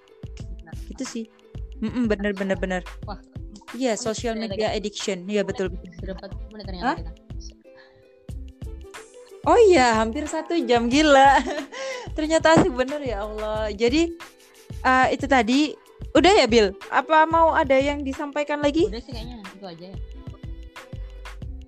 [0.63, 1.25] Nah, gitu sih.
[1.84, 2.82] Mm -mm, bener bener bener.
[3.07, 3.19] Wah.
[3.75, 5.28] Iya social media addiction.
[5.28, 6.15] Iya betul betul
[9.47, 11.39] Oh iya, hampir satu jam gila.
[12.19, 13.71] Ternyata sih bener ya Allah.
[13.71, 14.11] Jadi
[14.83, 15.71] uh, itu tadi
[16.17, 16.73] Udah ya Bill?
[16.89, 18.89] Apa mau ada yang disampaikan lagi?
[18.89, 19.97] Udah sih kayaknya itu aja ya.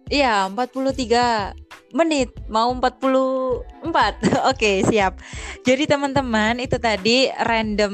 [0.10, 3.86] Iya, 43 menit mau 44.
[4.50, 5.22] Oke, siap.
[5.62, 7.94] Jadi teman-teman itu tadi random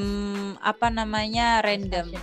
[0.63, 1.59] apa namanya?
[1.59, 2.15] random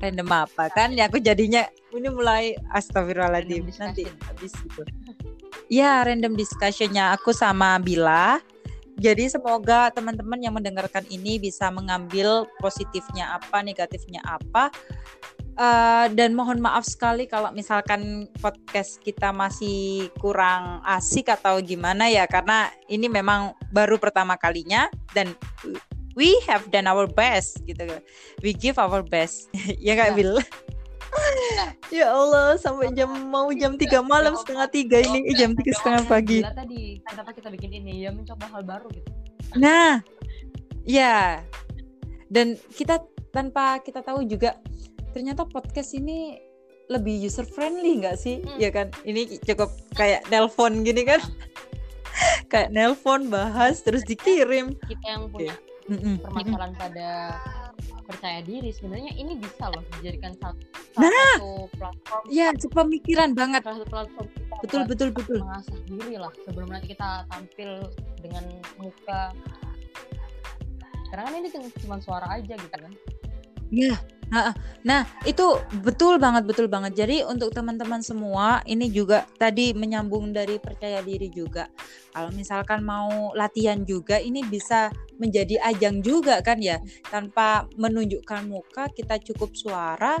[0.00, 4.80] random apa kan ya aku jadinya ini mulai astagfirullahaladzim nanti habis itu.
[5.72, 8.40] Ya, random discussionnya aku sama Bila
[8.94, 14.70] jadi semoga teman-teman yang mendengarkan ini bisa mengambil positifnya apa, negatifnya apa.
[15.54, 22.26] Uh, dan mohon maaf sekali kalau misalkan podcast kita masih kurang asik atau gimana ya
[22.26, 25.30] karena ini memang baru pertama kalinya dan
[26.18, 27.86] we have done our best gitu.
[28.42, 29.46] We give our best.
[29.86, 30.42] ya Kak Bill?
[31.98, 36.02] Ya Allah sampai jam mau jam tiga malam setengah tiga ini eh, jam tiga setengah
[36.08, 36.40] pagi.
[36.42, 39.10] tadi kenapa kita bikin ini ya mencoba hal baru gitu.
[39.54, 40.02] Nah,
[40.82, 41.40] ya
[42.32, 44.58] dan kita tanpa kita tahu juga
[45.14, 46.42] ternyata podcast ini
[46.92, 48.44] lebih user friendly nggak sih?
[48.44, 48.58] Hmm.
[48.60, 51.20] Ya kan, ini cukup kayak nelpon gini kan?
[52.52, 54.76] kayak nelpon bahas terus dikirim.
[54.84, 55.54] Kita yang punya
[55.88, 56.20] okay.
[56.20, 57.08] permasalahan pada
[58.04, 58.70] percaya diri.
[58.70, 60.60] Sebenarnya ini bisa loh dijadikan satu,
[61.00, 63.60] nah, satu platform ya pemikiran banget.
[63.64, 65.38] satu platform kita betul betul betul.
[65.42, 67.70] mengasah diri lah sebelum nanti kita tampil
[68.20, 68.44] dengan
[68.78, 69.32] muka.
[71.10, 71.48] Karena kan ini
[71.84, 72.92] cuma suara aja gitu kan.
[73.72, 73.96] Ya
[74.84, 76.92] Nah, itu betul banget, betul banget.
[76.96, 81.68] Jadi untuk teman-teman semua, ini juga tadi menyambung dari percaya diri juga.
[82.12, 86.80] Kalau misalkan mau latihan juga, ini bisa menjadi ajang juga kan ya.
[87.08, 90.20] Tanpa menunjukkan muka kita cukup suara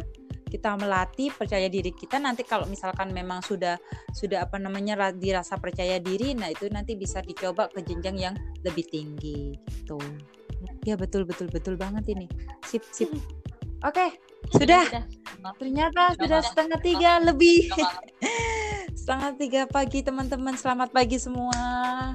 [0.54, 2.22] kita melatih percaya diri kita.
[2.22, 3.74] Nanti kalau misalkan memang sudah
[4.14, 8.86] sudah apa namanya dirasa percaya diri nah itu nanti bisa dicoba ke jenjang yang lebih
[8.86, 9.98] tinggi gitu.
[10.86, 12.30] Ya betul betul betul banget ini.
[12.62, 13.10] Sip sip
[13.84, 14.06] oke
[14.52, 14.84] Sudah.
[14.84, 15.04] Sudah.
[15.56, 17.72] Ternyata Sudah sudah setengah tiga lebih.
[19.00, 20.52] Setengah tiga pagi teman-teman.
[20.56, 21.52] Selamat pagi semua.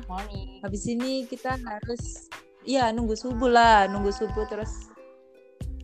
[0.05, 0.61] Morning.
[0.61, 2.29] Habis ini kita harus
[2.65, 4.93] ya nunggu subuh lah, nunggu subuh terus.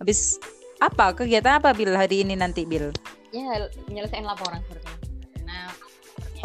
[0.01, 0.37] Habis
[0.81, 2.93] apa kegiatan apa Bil hari ini nanti Bil?
[3.33, 4.97] Ya, menyelesaikan laporan sepertinya.
[5.45, 5.69] Nah,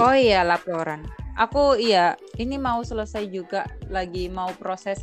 [0.01, 1.05] Oh iya laporan.
[1.37, 5.01] Aku iya ini mau selesai juga lagi mau proses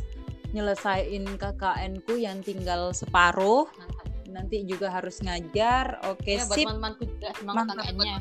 [0.54, 3.66] nyelesain KKN ku yang tinggal separuh.
[3.66, 3.97] mantap.
[4.28, 6.04] Nanti juga harus ngajar.
[6.12, 6.66] Oke Ya, buat sip.
[6.68, 7.76] teman-temanku juga semangat Mantap.
[7.84, 8.16] KKN-nya.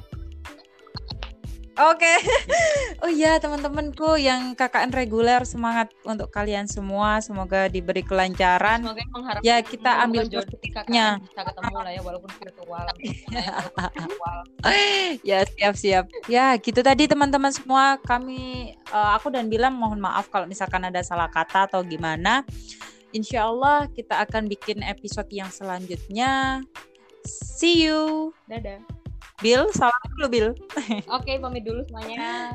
[1.77, 2.09] Oke.
[3.05, 7.21] oh iya teman-temanku yang KKN reguler semangat untuk kalian semua.
[7.21, 8.81] Semoga diberi kelancaran.
[8.81, 11.21] Semoga mengharapkan Ya, kita ambil positifnya.
[11.21, 12.85] Bisa ketemu lah ya walaupun virtual.
[13.37, 13.53] Ya,
[13.93, 14.37] virtual.
[15.21, 16.05] ya siap siap.
[16.25, 18.01] Ya gitu tadi teman-teman semua.
[18.01, 22.41] Kami eh, aku dan bilang mohon maaf kalau misalkan ada salah kata atau gimana.
[23.15, 26.63] Insya Allah kita akan bikin episode yang selanjutnya.
[27.27, 28.31] See you.
[28.47, 28.83] Dadah.
[29.39, 30.49] Bill, salam dulu Bill.
[31.17, 32.51] Oke, pamit dulu semuanya.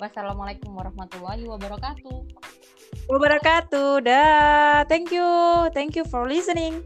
[0.00, 2.18] Wassalamualaikum warahmatullahi wabarakatuh.
[3.06, 4.00] Wabarakatuh.
[4.00, 4.88] Dah.
[4.88, 5.28] Thank you.
[5.76, 6.80] Thank you for listening.